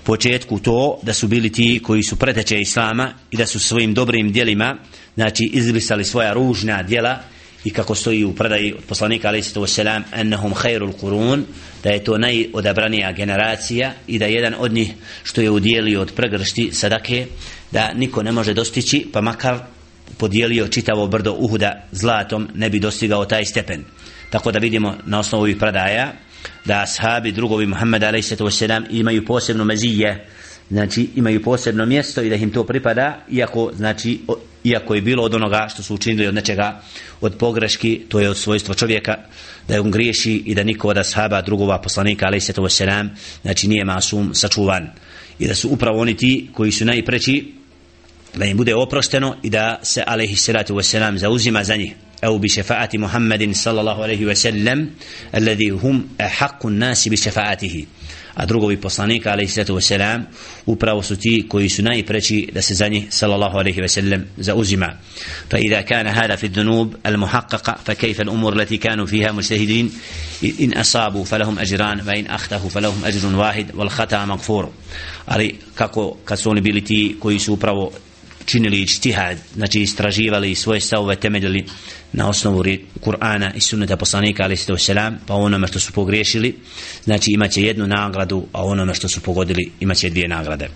početku 0.03 0.59
to 0.59 0.99
da 1.03 1.13
su 1.13 1.27
bili 1.27 1.51
ti 1.51 1.79
koji 1.83 2.03
su 2.03 2.15
preteče 2.15 2.61
islama 2.61 3.13
i 3.31 3.37
da 3.37 3.45
su 3.45 3.59
svojim 3.59 3.93
dobrim 3.93 4.31
dijelima 4.31 4.77
znači 5.15 5.49
izbrisali 5.53 6.03
svoja 6.03 6.33
ružna 6.33 6.83
dijela 6.83 7.19
i 7.63 7.69
kako 7.69 7.95
stoji 7.95 8.23
u 8.23 8.35
predaji 8.35 8.73
od 8.73 8.83
poslanika 8.83 9.27
alaihi 9.27 9.49
wasalam 9.49 10.01
ennahum 10.15 10.53
khairul 10.53 10.93
kurun 10.93 11.45
da 11.83 11.89
je 11.89 12.03
to 12.03 12.17
najodabranija 12.17 13.11
generacija 13.11 13.93
i 14.07 14.19
da 14.19 14.25
jedan 14.25 14.55
od 14.59 14.73
njih 14.73 14.93
što 15.23 15.41
je 15.41 15.49
udijelio 15.49 16.01
od 16.01 16.13
pregršti 16.15 16.69
sadake 16.73 17.27
da 17.71 17.93
niko 17.93 18.23
ne 18.23 18.31
može 18.31 18.53
dostići 18.53 19.07
pa 19.13 19.21
makar 19.21 19.59
podijelio 20.17 20.67
čitavo 20.67 21.07
brdo 21.07 21.33
Uhuda 21.33 21.87
zlatom 21.91 22.47
ne 22.55 22.69
bi 22.69 22.79
dostigao 22.79 23.25
taj 23.25 23.45
stepen. 23.45 23.83
Tako 24.29 24.51
da 24.51 24.59
vidimo 24.59 24.95
na 25.05 25.19
osnovu 25.19 25.41
ovih 25.41 25.57
predaja 25.57 26.13
da 26.65 26.81
ashabi 26.81 27.31
drugovi 27.31 27.65
Muhammed 27.65 28.03
a.s. 28.03 28.33
imaju 28.89 29.25
posebno 29.25 29.65
mezije 29.65 30.25
znači 30.69 31.09
imaju 31.15 31.43
posebno 31.43 31.85
mjesto 31.85 32.21
i 32.21 32.29
da 32.29 32.35
im 32.35 32.51
to 32.51 32.63
pripada 32.63 33.25
iako 33.31 33.71
znači 33.75 34.19
iako 34.63 34.95
je 34.95 35.01
bilo 35.01 35.23
od 35.23 35.35
onoga 35.35 35.67
što 35.73 35.83
su 35.83 35.93
učinili 35.93 36.27
od 36.27 36.33
nečega 36.33 36.81
od 37.21 37.35
pogreški 37.37 38.01
to 38.09 38.19
je 38.19 38.29
od 38.29 38.37
svojstva 38.37 38.75
čovjeka 38.75 39.17
da 39.67 39.81
on 39.81 39.91
griješi 39.91 40.43
i 40.45 40.55
da 40.55 40.63
niko 40.63 40.87
od 40.87 40.97
ashaba 40.97 41.41
drugova 41.41 41.81
poslanika 41.81 42.25
a.s. 42.27 42.81
znači 43.41 43.67
nije 43.67 43.85
masum 43.85 44.33
sačuvan 44.33 44.89
i 45.39 45.47
da 45.47 45.55
su 45.55 45.69
upravo 45.69 45.99
oni 45.99 46.17
ti 46.17 46.49
koji 46.53 46.71
su 46.71 46.85
najpreći 46.85 47.53
da 48.35 48.45
im 48.45 48.57
bude 48.57 48.75
oprošteno 48.75 49.35
i 49.43 49.49
da 49.49 49.79
se 49.83 50.03
a.s. 50.07 50.95
zauzima 51.15 51.63
za 51.63 51.75
njih 51.75 51.95
أو 52.24 52.38
بشفاعة 52.38 52.90
محمد 52.94 53.52
صلى 53.52 53.80
الله 53.80 54.02
عليه 54.02 54.26
وسلم 54.26 54.90
الذي 55.34 55.70
هم 55.70 56.08
أحق 56.20 56.66
الناس 56.66 57.08
بشفاعته 57.08 57.86
a 58.36 58.46
drugovi 58.46 58.76
poslanika 58.76 59.32
alaihi 59.32 59.50
sallatu 59.50 59.74
wasalam 59.74 60.24
upravo 60.66 61.02
su 61.02 61.16
ti 61.16 61.46
koji 61.48 61.68
su 61.68 61.82
najpreći 61.82 62.48
da 62.52 62.62
se 62.62 62.74
za 62.74 62.88
njih 62.88 63.04
sallallahu 63.10 63.58
alaihi 63.58 63.80
wasallam 63.80 64.22
zauzima 64.36 64.92
fa 65.50 65.58
idha 65.58 65.82
kana 65.82 66.12
hada 66.12 66.36
fi 66.36 66.48
dhunub 66.48 66.94
al 67.02 67.16
muhaqqaqa 67.16 67.74
fa 67.84 67.94
kayfa 67.94 68.22
al 68.22 68.28
umur 68.28 68.56
lati 68.56 68.78
kanu 68.78 69.06
fiha 69.06 69.32
mujtahidin 69.32 69.90
in 70.42 70.78
asabu 70.78 71.24
falahum 71.24 71.58
ajran 71.58 72.00
wa 72.06 72.18
in 72.18 72.26
akhtahu 72.30 72.70
falahum 72.70 73.04
ajrun 73.04 73.34
wahid 73.34 73.66
wal 73.74 73.90
khata 73.90 74.26
maghfur 74.26 74.68
ali 75.26 75.58
kako 75.74 76.16
kad 76.24 76.40
su 76.40 76.50
oni 76.50 76.60
bili 76.60 76.84
ti 76.84 77.16
koji 77.20 77.38
su 77.38 77.52
upravo 77.52 77.92
činili 78.46 78.78
ijtihad 78.78 79.38
znači 79.54 79.80
istraživali 79.80 80.54
svoje 80.54 80.80
stavove 80.80 81.16
temeljili 81.16 81.64
na 82.13 82.29
osnovu 82.29 82.63
Kur'ana 83.01 83.51
i 83.55 83.59
sunneta 83.59 83.97
poslanika 83.97 84.43
ali 84.43 84.57
ste 84.57 84.77
selam 84.77 85.17
pa 85.27 85.33
onome 85.33 85.67
što 85.67 85.79
su 85.79 85.93
pogriješili 85.93 86.55
znači 87.03 87.31
imaće 87.31 87.61
jednu 87.61 87.87
nagradu 87.87 88.45
a 88.53 88.63
onome 88.65 88.93
što 88.93 89.07
su 89.07 89.21
pogodili 89.21 89.71
imaće 89.79 90.09
dvije 90.09 90.27
nagrade 90.27 90.69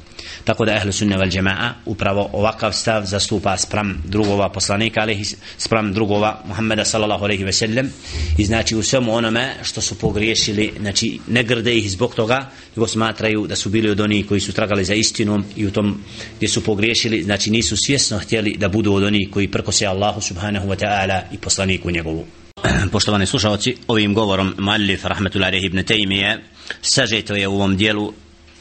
tako 0.43 0.65
da 0.65 0.75
ehlu 0.75 0.91
sunne 0.91 1.17
vel 1.17 1.29
džema'a 1.29 1.71
upravo 1.85 2.29
ovakav 2.33 2.73
stav 2.73 3.05
zastupa 3.05 3.57
sprem 3.57 4.01
drugova 4.05 4.49
poslanika 4.49 5.01
alihi, 5.01 5.25
sprem 5.57 5.93
drugova 5.93 6.41
Muhammeda 6.45 6.85
sallallahu 6.85 7.23
alaihi 7.23 7.43
ve 7.43 7.53
sellem. 7.53 7.91
I 8.37 8.45
znači 8.45 8.75
u 8.75 8.83
svemu 8.83 9.15
onome 9.15 9.53
što 9.63 9.81
su 9.81 9.99
pogriješili 9.99 10.73
znači 10.79 11.19
ne 11.27 11.43
grde 11.43 11.75
ih 11.75 11.91
zbog 11.91 12.15
toga 12.15 12.49
nego 12.75 12.87
smatraju 12.87 13.47
da 13.47 13.55
su 13.55 13.69
bili 13.69 13.89
od 13.89 13.99
onih 13.99 14.27
koji 14.27 14.39
su 14.39 14.53
tragali 14.53 14.85
za 14.85 14.93
istinom 14.93 15.45
i 15.55 15.65
u 15.65 15.71
tom 15.71 16.03
gdje 16.37 16.49
su 16.49 16.63
pogriješili 16.63 17.23
znači 17.23 17.51
nisu 17.51 17.77
svjesno 17.77 18.19
htjeli 18.19 18.55
da 18.57 18.69
budu 18.69 18.93
od 18.93 19.03
onih 19.03 19.27
koji 19.31 19.47
prkose 19.47 19.85
Allahu 19.85 20.21
subhanahu 20.21 20.67
wa 20.67 20.85
ta'ala 20.85 21.21
i 21.31 21.37
poslaniku 21.37 21.91
njegovu. 21.91 22.25
Poštovani 22.91 23.25
slušalci, 23.25 23.75
ovim 23.87 24.13
govorom 24.13 24.53
Malif 24.57 25.05
Rahmetullahi 25.05 25.65
ibn 25.65 25.83
Tejmije 25.83 26.43
sažeto 26.81 27.35
je 27.35 27.47
u 27.47 27.55
ovom 27.55 27.77
dijelu 27.77 28.13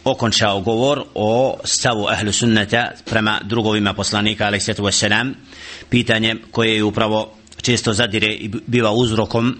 okončao 0.04 0.60
govor 0.60 1.04
o 1.14 1.58
stavu 1.64 2.06
ahlu 2.08 2.32
sunneta 2.32 2.90
prema 3.04 3.40
drugovima 3.44 3.94
poslanika 3.94 4.46
alaih 4.46 4.62
sallatu 4.62 4.82
wassalam. 4.82 5.32
Pitanje 5.88 6.36
koje 6.50 6.76
je 6.76 6.84
upravo 6.84 7.34
često 7.62 7.92
zadire 7.92 8.26
i 8.26 8.50
biva 8.66 8.92
uzrokom 8.92 9.58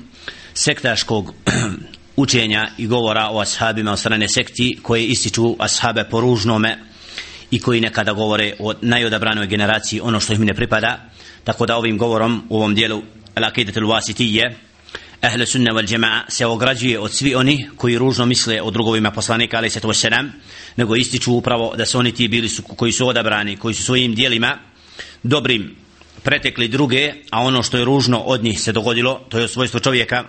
sektaškog 0.55 1.35
učenja 2.16 2.68
i 2.78 2.87
govora 2.87 3.28
o 3.31 3.40
ashabima 3.40 3.92
od 3.92 3.98
strane 3.98 4.28
sekti 4.28 4.78
koje 4.83 5.05
ističu 5.05 5.57
ashabe 5.59 6.05
po 6.05 6.20
ružnome 6.20 6.78
i 7.50 7.61
koji 7.61 7.81
nekada 7.81 8.12
govore 8.12 8.55
o 8.59 8.72
najodabranoj 8.81 9.46
generaciji 9.46 10.00
ono 10.00 10.20
što 10.20 10.33
im 10.33 10.44
ne 10.44 10.55
pripada. 10.55 10.98
Tako 11.44 11.66
da 11.66 11.76
ovim 11.76 11.98
govorom 11.98 12.42
u 12.48 12.57
ovom 12.57 12.74
dijelu 12.74 13.02
Al-Aqidatul 13.35 13.87
Wasitije 13.87 14.55
ahle 15.22 15.46
sunna 15.46 15.72
wal 15.72 15.92
jamaa 15.92 16.24
se 16.28 16.46
ograđuje 16.46 16.98
od 16.98 17.12
svi 17.12 17.35
oni 17.35 17.68
koji 17.76 17.98
ružno 17.98 18.26
misle 18.26 18.62
o 18.62 18.70
drugovima 18.70 19.11
poslanika 19.11 19.56
ali 19.56 19.70
se 19.70 19.80
to 19.80 19.94
selam 19.94 20.32
nego 20.76 20.96
ističu 20.96 21.32
upravo 21.32 21.74
da 21.76 21.87
su 21.87 21.98
oni 21.98 22.12
ti 22.12 22.28
bili 22.28 22.48
su, 22.48 22.62
koji 22.62 22.92
su 22.92 23.08
odabrani 23.08 23.56
koji 23.56 23.74
su 23.74 23.82
svojim 23.82 24.14
dijelima 24.14 24.58
dobrim 25.22 25.76
pretekli 26.22 26.68
druge 26.68 27.12
a 27.30 27.40
ono 27.40 27.62
što 27.62 27.76
je 27.76 27.85
ružno 27.85 28.18
od 28.18 28.44
njih 28.44 28.61
se 28.61 28.72
dogodilo 28.72 29.20
to 29.28 29.38
je 29.38 29.48
svojstvo 29.48 29.81
čovjeka 29.81 30.25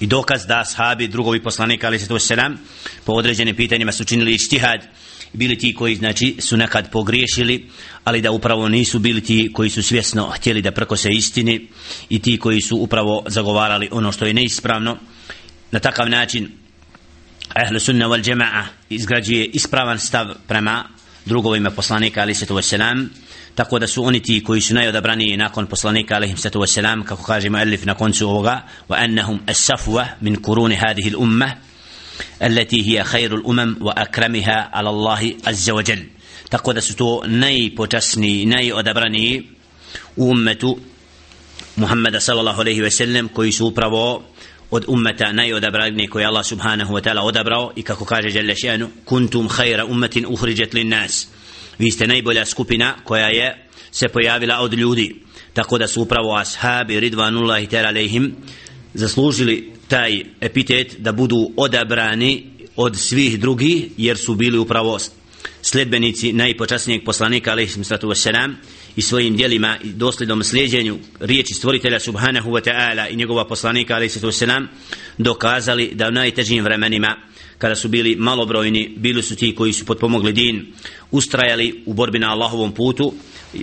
i 0.00 0.06
dokaz 0.06 0.46
da 0.46 0.64
sahabi 0.64 1.08
drugovi 1.08 1.42
poslanika 1.42 1.86
ali 1.86 1.98
se 1.98 2.08
to 2.08 2.18
selam 2.18 2.58
po 3.04 3.12
određenim 3.12 3.56
pitanjima 3.56 3.92
su 3.92 4.04
činili 4.04 4.34
ištihad, 4.34 4.80
bili 5.32 5.58
ti 5.58 5.74
koji 5.74 5.96
znači 5.96 6.36
su 6.38 6.56
nekad 6.56 6.90
pogriješili 6.90 7.68
ali 8.04 8.20
da 8.20 8.30
upravo 8.30 8.68
nisu 8.68 8.98
bili 8.98 9.20
ti 9.20 9.50
koji 9.52 9.70
su 9.70 9.82
svjesno 9.82 10.26
htjeli 10.26 10.62
da 10.62 10.70
prkose 10.70 11.10
istini 11.10 11.68
i 12.08 12.18
ti 12.18 12.38
koji 12.38 12.60
su 12.60 12.76
upravo 12.76 13.24
zagovarali 13.26 13.88
ono 13.90 14.12
što 14.12 14.26
je 14.26 14.34
neispravno. 14.34 14.98
Na 15.70 15.78
takav 15.78 16.08
način 16.08 16.50
ahle 17.54 17.80
sunna 17.80 18.06
wal 18.08 18.28
jamaa 18.28 18.66
izgrađuje 18.90 19.44
ispravan 19.44 19.98
stav 19.98 20.26
prema 20.48 20.84
drugovima 21.26 21.70
poslanika 21.70 22.20
ali 22.20 22.34
se 22.34 22.46
to 22.46 22.62
selam 22.62 23.10
tako 23.54 23.78
da 23.78 23.86
su 23.86 24.04
oni 24.04 24.22
ti 24.22 24.44
koji 24.44 24.60
su 24.60 24.74
najodabraniji 24.74 25.36
nakon 25.36 25.66
poslanika 25.66 26.14
alejhi 26.14 26.36
salatu 26.36 26.60
vesselam 26.60 27.04
kako 27.04 27.22
kaže 27.22 27.50
mu 27.50 27.58
Elif 27.58 27.84
na 27.84 27.94
koncu 27.94 28.28
ovoga 28.28 28.60
wa 28.88 29.04
annahum 29.04 29.40
as-safwa 29.46 30.06
min 30.20 30.42
kuruni 30.42 30.76
hadhihi 30.76 31.10
al-ummah 31.10 31.50
التي 32.43 32.79
هي 32.89 33.03
خير 33.03 33.35
الأمم 33.35 33.77
وأكرمها 33.81 34.69
على 34.73 34.89
الله 34.89 35.35
عز 35.47 35.69
وجل 35.69 36.03
tako 36.49 36.73
da 36.73 36.81
su 36.81 36.95
to 36.95 37.23
najpočasniji, 37.25 38.45
najodabrani 38.45 39.43
u 40.15 40.29
ummetu 40.31 40.77
Muhammeda 41.75 42.19
sallallahu 42.19 42.61
alaihi 42.61 42.81
ve 42.81 42.91
sellem 42.91 43.27
koji 43.29 43.51
su 43.51 43.67
upravo 43.67 44.23
od 44.71 44.85
ummeta 44.87 45.31
najodabrani 45.31 46.07
koji 46.07 46.25
Allah 46.25 46.45
subhanahu 46.45 46.93
wa 46.93 47.01
ta'ala 47.01 47.21
odabrao 47.21 47.71
i 47.75 47.83
kako 47.83 48.05
kaže 48.05 48.29
Jalla 48.29 48.53
še'anu 48.53 48.87
kuntum 49.05 49.49
khayra 49.49 49.85
ummetin 49.89 50.25
uhriđet 50.25 50.73
lin 50.73 50.89
nas 50.89 51.27
vi 51.79 51.91
ste 51.91 52.07
najbolja 52.07 52.45
skupina 52.45 52.95
koja 53.03 53.27
je 53.27 53.67
se 53.91 54.07
pojavila 54.07 54.59
od 54.59 54.73
ljudi 54.73 55.15
tako 55.53 55.77
da 55.77 55.87
su 55.87 56.01
upravo 56.01 56.35
ashabi 56.35 56.99
ridvanullahi 56.99 57.67
ta'ala 57.67 57.87
alaihim 57.87 58.35
zaslužili 58.93 59.73
taj 59.88 60.24
epitet 60.40 60.96
da 60.98 61.12
budu 61.12 61.50
odabrani 61.56 62.44
od 62.76 62.96
svih 62.96 63.40
drugih 63.40 63.84
jer 63.96 64.18
su 64.18 64.34
bili 64.34 64.58
upravo 64.58 64.98
sledbenici 65.62 66.32
najpočasnijeg 66.32 67.04
poslanika 67.04 67.50
alaihim 67.50 67.84
sallatu 67.84 68.08
wassalam 68.08 68.54
i 68.96 69.02
svojim 69.02 69.36
djelima 69.36 69.78
i 69.84 69.88
dosljednom 69.88 70.44
slijedjenju 70.44 70.98
riječi 71.20 71.54
stvoritelja 71.54 72.00
subhanahu 72.00 72.50
wa 72.50 72.70
ta'ala 72.70 73.12
i 73.12 73.16
njegova 73.16 73.48
poslanika 73.48 73.94
alaihim 73.94 74.20
sallatu 74.20 74.68
dokazali 75.18 75.90
da 75.94 76.08
u 76.08 76.12
najtežim 76.12 76.64
vremenima 76.64 77.16
kada 77.58 77.74
su 77.74 77.88
bili 77.88 78.16
malobrojni 78.16 78.94
bili 78.96 79.22
su 79.22 79.36
ti 79.36 79.54
koji 79.54 79.72
su 79.72 79.84
potpomogli 79.84 80.32
din 80.32 80.66
ustrajali 81.10 81.82
u 81.86 81.92
borbi 81.92 82.18
na 82.18 82.32
Allahovom 82.32 82.72
putu 82.74 83.14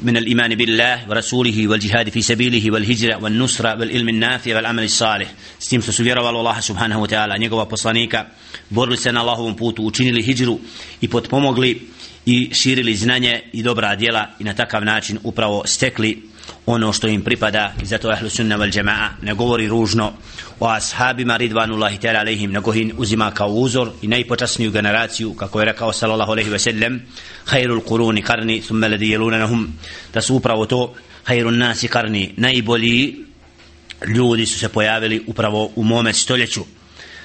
من 0.03 0.17
الإيمان 0.17 0.55
بالله 0.55 1.09
ورسوله 1.09 1.69
والجهاد 1.69 2.09
في 2.09 2.23
سبيله 2.23 2.71
والهجرة 2.71 3.23
والنصرة 3.23 3.79
والعلم 3.79 4.09
النافع 4.09 4.57
والعمل 4.57 4.85
الصالح 4.85 5.29
ستيم 5.59 5.81
سسوفيروا 5.81 6.31
الله 6.31 6.61
سبحانه 6.61 7.03
وتعالى 7.03 7.39
njegova 7.39 7.67
poslanika 7.67 8.27
borili 8.71 8.97
se 8.97 9.13
na 9.13 9.21
Allahovom 9.21 9.57
putu 9.57 9.87
učinili 9.87 10.23
hijđru 10.23 10.59
i 11.01 11.09
potpomogli 11.09 11.81
i 12.27 12.51
širili 12.55 12.95
znanje 12.95 13.43
i 13.53 13.63
dobra 13.63 13.97
djela 13.97 14.31
i 14.41 14.45
na 14.45 14.55
takav 14.55 14.85
način 14.85 15.19
upravo 15.23 15.63
stekli 15.67 16.23
ono 16.72 16.94
što 16.94 17.08
im 17.08 17.24
pripada 17.24 17.74
i 17.82 17.86
zato 17.86 18.10
ahlu 18.10 18.30
sunna 18.30 18.58
wal 18.58 18.78
jamaa 18.78 19.10
ne 19.22 19.34
govori 19.34 19.68
ružno 19.68 20.14
o 20.60 20.68
ashabima 20.68 21.38
ridvanullahi 21.38 21.98
ta'ala 21.98 22.20
alaihim 22.20 22.52
nego 22.52 22.74
ih 22.74 22.94
uzima 22.98 23.32
kao 23.32 23.50
uzor 23.50 23.92
i 24.02 24.08
najpočasniju 24.08 24.72
generaciju 24.72 25.34
kako 25.34 25.60
je 25.60 25.66
rekao 25.66 25.94
sallallahu 25.94 26.32
alaihi 26.32 26.50
ve 26.50 26.60
sellem 26.60 27.02
khairul 27.46 27.82
quruni 27.82 28.24
qarni 28.24 28.62
thumma 28.62 28.88
ladhi 28.88 29.06
yalunahum. 29.06 29.66
Da 30.14 30.22
su 30.22 30.36
upravo 30.36 30.66
to 30.66 30.94
khairun 31.24 31.58
nasi 31.58 31.88
qarni 31.88 32.30
najbolji 32.38 33.26
ljudi 34.08 34.46
su 34.46 34.60
se 34.60 34.70
pojavili 34.70 35.24
upravo 35.28 35.72
u 35.76 35.84
mome 35.84 36.14
stoljeću. 36.14 36.62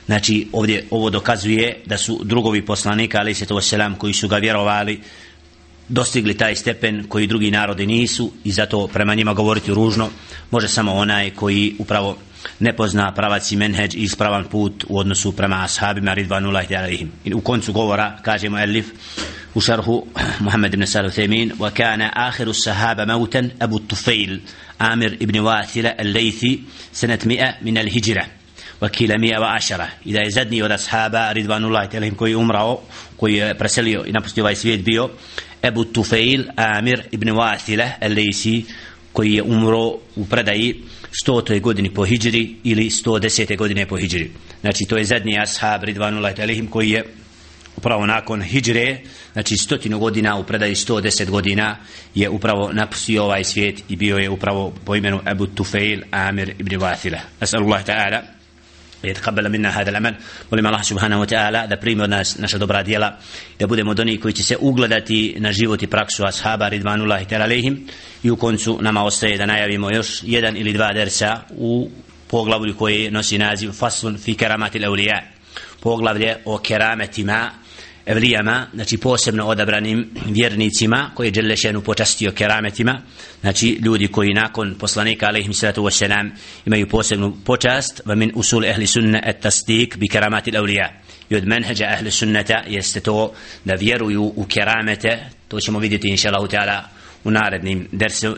Znači 0.07 0.49
ovdje 0.53 0.87
ovo 0.91 1.11
dokazuje 1.11 1.83
da 1.87 1.99
su 1.99 2.21
drugovi 2.25 2.67
poslanika 2.67 3.19
ali 3.19 3.35
se 3.35 3.47
to 3.47 3.61
selam 3.61 3.95
koji 3.95 4.15
su 4.15 4.29
ga 4.29 4.37
vjerovali 4.37 5.01
dostigli 5.89 6.37
taj 6.37 6.57
stepen 6.57 7.05
koji 7.09 7.27
drugi 7.27 7.51
narodi 7.51 7.87
nisu 7.87 8.33
i 8.45 8.53
zato 8.53 8.87
prema 8.87 9.15
njima 9.15 9.35
govoriti 9.35 9.75
ružno 9.75 10.11
može 10.51 10.69
samo 10.69 10.93
onaj 10.93 11.31
koji 11.31 11.75
upravo 11.79 12.17
ne 12.61 12.73
pozna 12.77 13.15
pravac 13.15 13.53
i 13.53 13.57
menheđ 13.57 13.95
i 13.95 13.99
ispravan 13.99 14.45
put 14.45 14.85
u 14.89 14.99
odnosu 14.99 15.33
prema 15.33 15.65
ashabima 15.65 16.15
ridvanullahi 16.15 16.77
alaihim. 16.77 17.13
I 17.25 17.35
u 17.35 17.41
koncu 17.41 17.73
govora 17.73 18.19
kaže 18.23 18.49
mu 18.49 18.59
Elif 18.59 18.87
u 19.55 19.61
šarhu 19.61 20.07
Muhammed 20.41 20.75
ibn 20.75 20.87
Salu 20.87 21.11
Themin 21.11 21.53
wa 21.59 21.71
kana 21.71 22.11
akhiru 22.15 22.53
sahaba 22.53 23.05
mautan 23.05 23.51
Abu 23.61 23.79
Tufail 23.79 24.39
Amir 24.79 25.17
ibn 25.21 25.35
Wathila 25.35 25.97
al-Laythi 25.99 26.59
sanat 26.93 27.25
100 27.25 27.53
min 27.61 27.77
al-hijra 27.77 28.25
wakila 28.81 29.17
110 29.17 29.87
ida 30.05 30.21
je 30.21 30.31
zadnji 30.31 30.63
od 30.63 30.71
ashaba 30.71 31.33
ridvanullahi 31.33 31.97
alaihim 31.97 32.17
koji 32.17 32.35
umrao 32.35 32.81
koji 33.17 33.35
je 33.35 33.55
preselio 33.59 34.05
i 34.07 34.13
napustio 34.13 34.45
ovaj 34.45 34.57
svijet 34.57 34.85
bio 34.85 35.11
Ebu 35.65 35.85
Tufail 35.85 36.45
Amir 36.57 37.03
ibn 37.11 37.29
Wathila 37.29 37.91
Al-Lisi 38.01 38.65
koji 39.13 39.35
je 39.35 39.43
umro 39.43 39.87
u 40.17 40.27
predaji 40.31 40.83
100. 41.27 41.61
godini 41.61 41.91
po 41.91 42.05
hijri 42.05 42.57
ili 42.65 42.85
110. 42.85 43.57
godine 43.57 43.87
po 43.87 43.97
hijri. 43.97 44.31
Znači 44.61 44.85
to 44.85 44.97
je 44.97 45.05
zadnji 45.05 45.39
ashab 45.39 45.85
Ridvanullahi 45.85 46.43
alaihim 46.43 46.67
koji 46.67 46.91
je 46.91 47.05
upravo 47.77 48.07
nakon 48.07 48.43
hijđre, 48.43 48.99
znači 49.33 49.57
stotinu 49.57 49.99
godina 49.99 50.37
u 50.37 50.45
predaji 50.45 50.75
110 50.75 51.31
godina 51.31 51.77
je 52.15 52.29
upravo 52.29 52.73
napustio 52.73 53.25
ovaj 53.25 53.45
svijet 53.45 53.83
i 53.89 53.97
bio 53.97 54.17
je 54.17 54.31
upravo 54.31 54.75
po 54.85 54.97
imenu 54.97 55.21
Abu 55.25 55.47
Tufail 55.47 56.01
Amir 56.11 56.55
ibn 56.59 56.77
Vathila. 56.77 57.19
Asalullah 57.41 57.85
ta'ala 57.85 58.34
يتقبل 59.04 59.50
منا 59.50 59.70
هذا 59.70 59.90
العمل 59.90 60.16
ولما 60.52 60.70
الله 60.70 60.82
سبحانه 60.82 61.20
وتعالى 61.22 61.68
da 61.68 61.78
primi 61.78 62.04
od 62.04 62.10
nas 62.10 62.38
naša 62.38 62.58
dobra 62.58 62.84
djela 62.84 63.18
da 63.60 63.68
budemo 63.68 63.92
od 63.92 64.00
onih 64.00 64.20
koji 64.20 64.34
će 64.34 64.44
se 64.44 64.58
ugledati 64.60 65.36
na 65.40 65.52
život 65.52 65.84
i 65.84 65.88
praksu 65.88 66.26
ashaba 66.26 66.70
ridvanullahi 66.70 67.26
ta'ala 67.26 67.44
alehim 67.44 67.88
i 68.24 68.32
u 68.32 68.36
koncu 68.36 68.80
nama 68.82 69.04
ostaje 69.04 69.38
da 69.38 69.46
najavimo 69.46 69.92
još 69.92 70.24
jedan 70.24 70.58
ili 70.58 70.74
dva 70.74 70.94
dersa 70.94 71.42
u 71.50 71.90
poglavlju 72.28 72.76
koji 72.76 73.12
nosi 73.12 73.38
naziv 73.38 73.72
Faslun 73.72 74.18
fi 74.18 74.34
keramatil 74.34 74.82
awliya 74.82 75.22
poglavlje 75.80 76.38
o 76.46 76.58
kerametima 76.58 77.52
evlijama, 78.07 78.67
znači 78.75 78.97
posebno 78.97 79.47
odabranim 79.47 80.11
vjernicima 80.27 81.11
koje 81.15 81.27
je 81.27 81.31
Đelešenu 81.31 81.81
počastio 81.81 82.33
kerametima, 82.33 83.03
znači 83.41 83.79
ljudi 83.85 84.09
koji 84.09 84.35
nakon 84.35 84.75
poslanika 84.79 85.27
alaihim 85.27 85.55
sallatu 85.55 85.83
wasalam 85.83 86.31
imaju 86.67 86.89
posebnu 86.89 87.37
počast. 87.45 88.01
Va 88.05 88.15
min 88.15 88.33
usul 88.35 88.65
ehli 88.65 88.87
sunna 88.87 89.21
et 89.27 89.41
tasdik 89.41 89.97
bi 89.97 90.09
keramati 90.09 90.51
l'evlija. 90.51 90.89
i 91.31 91.37
od 91.37 91.47
menheđa 91.47 91.85
ehli 91.85 92.11
sunnata 92.11 92.63
jeste 92.69 93.01
to 93.01 93.33
da 93.65 93.75
vjeruju 93.75 94.33
u 94.37 94.47
keramete. 94.49 95.19
To 95.49 95.61
ćemo 95.61 95.79
vidjeti 95.79 96.09
inša 96.09 96.29
Allah 96.29 96.51
ta'ala 96.51 96.83
u 97.25 97.31
narednim 97.31 97.89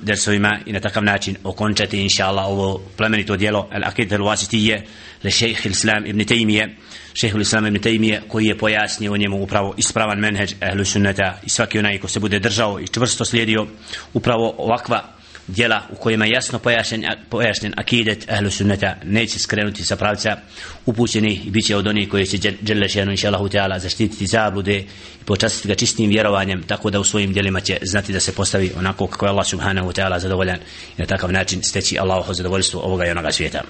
dersovima 0.03 0.59
i 0.66 0.72
na 0.72 0.80
takav 0.80 1.05
način 1.05 1.37
okončati 1.45 2.03
inša 2.03 2.26
Allah 2.26 2.47
ovo 2.47 2.82
plemenito 2.97 3.37
dijelo 3.37 3.68
al-akid 3.72 4.12
al-wasitije 4.12 4.82
le 5.22 5.30
šejh 5.30 5.66
il-islam 5.66 6.07
ibn 6.07 6.20
Taymiye 6.20 6.68
šehhul 7.14 7.41
islam 7.41 7.66
ibn 7.66 7.78
Taymiye 7.80 8.20
koji 8.28 8.47
je 8.47 8.59
pojasnio 8.59 9.12
o 9.12 9.16
njemu 9.16 9.43
upravo 9.43 9.74
ispravan 9.76 10.18
menheđ 10.18 10.55
ehlu 10.61 10.84
sunneta 10.84 11.41
i 11.47 11.51
svaki 11.51 11.78
onaj 11.78 11.99
ko 11.99 12.09
se 12.09 12.20
bude 12.20 12.39
držao 12.39 12.80
i 12.80 12.89
čvrsto 12.89 13.24
slijedio 13.24 13.66
upravo 14.14 14.55
ovakva 14.59 15.16
djela 15.49 15.82
u 15.90 15.97
kojima 15.97 16.24
je 16.24 16.30
jasno 16.30 16.59
pojašnjen, 16.59 17.05
pojašnjen 17.28 17.72
akidet 17.76 18.30
ahlu 18.30 18.51
sunneta 18.51 18.97
neće 19.05 19.38
skrenuti 19.38 19.84
sa 19.84 19.97
pravca 19.97 20.36
upućeni 20.86 21.40
i 21.44 21.51
bit 21.51 21.66
će 21.66 21.76
od 21.76 21.86
onih 21.86 22.09
koji 22.09 22.26
će 22.26 22.53
Đelešenu 22.61 23.11
inša 23.11 23.28
Allahu 23.28 23.49
Teala 23.49 23.78
zaštititi 23.78 24.26
zablude 24.26 24.78
i 25.20 25.24
počastiti 25.24 25.68
ga 25.68 25.74
čistim 25.74 26.11
vjerovanjem 26.11 26.62
tako 26.62 26.90
da 26.90 27.01
u 27.01 27.05
svojim 27.05 27.32
djelima 27.32 27.61
će 27.61 27.78
znati 27.82 28.12
da 28.12 28.20
se 28.20 28.34
postavi 28.34 28.72
onako 28.78 29.07
kako 29.07 29.26
je 29.26 29.30
Allah 29.30 29.47
subhanahu 29.47 29.92
Teala 29.92 30.18
zadovoljan 30.18 30.59
i 30.99 31.01
na 31.01 31.07
takav 31.07 31.32
način 31.32 31.62
steći 31.62 31.99
Allahovo 31.99 32.34
zadovoljstvo 32.34 32.80
ovoga 32.80 33.07
i 33.07 33.11
onoga 33.11 33.32
svijeta. 33.32 33.62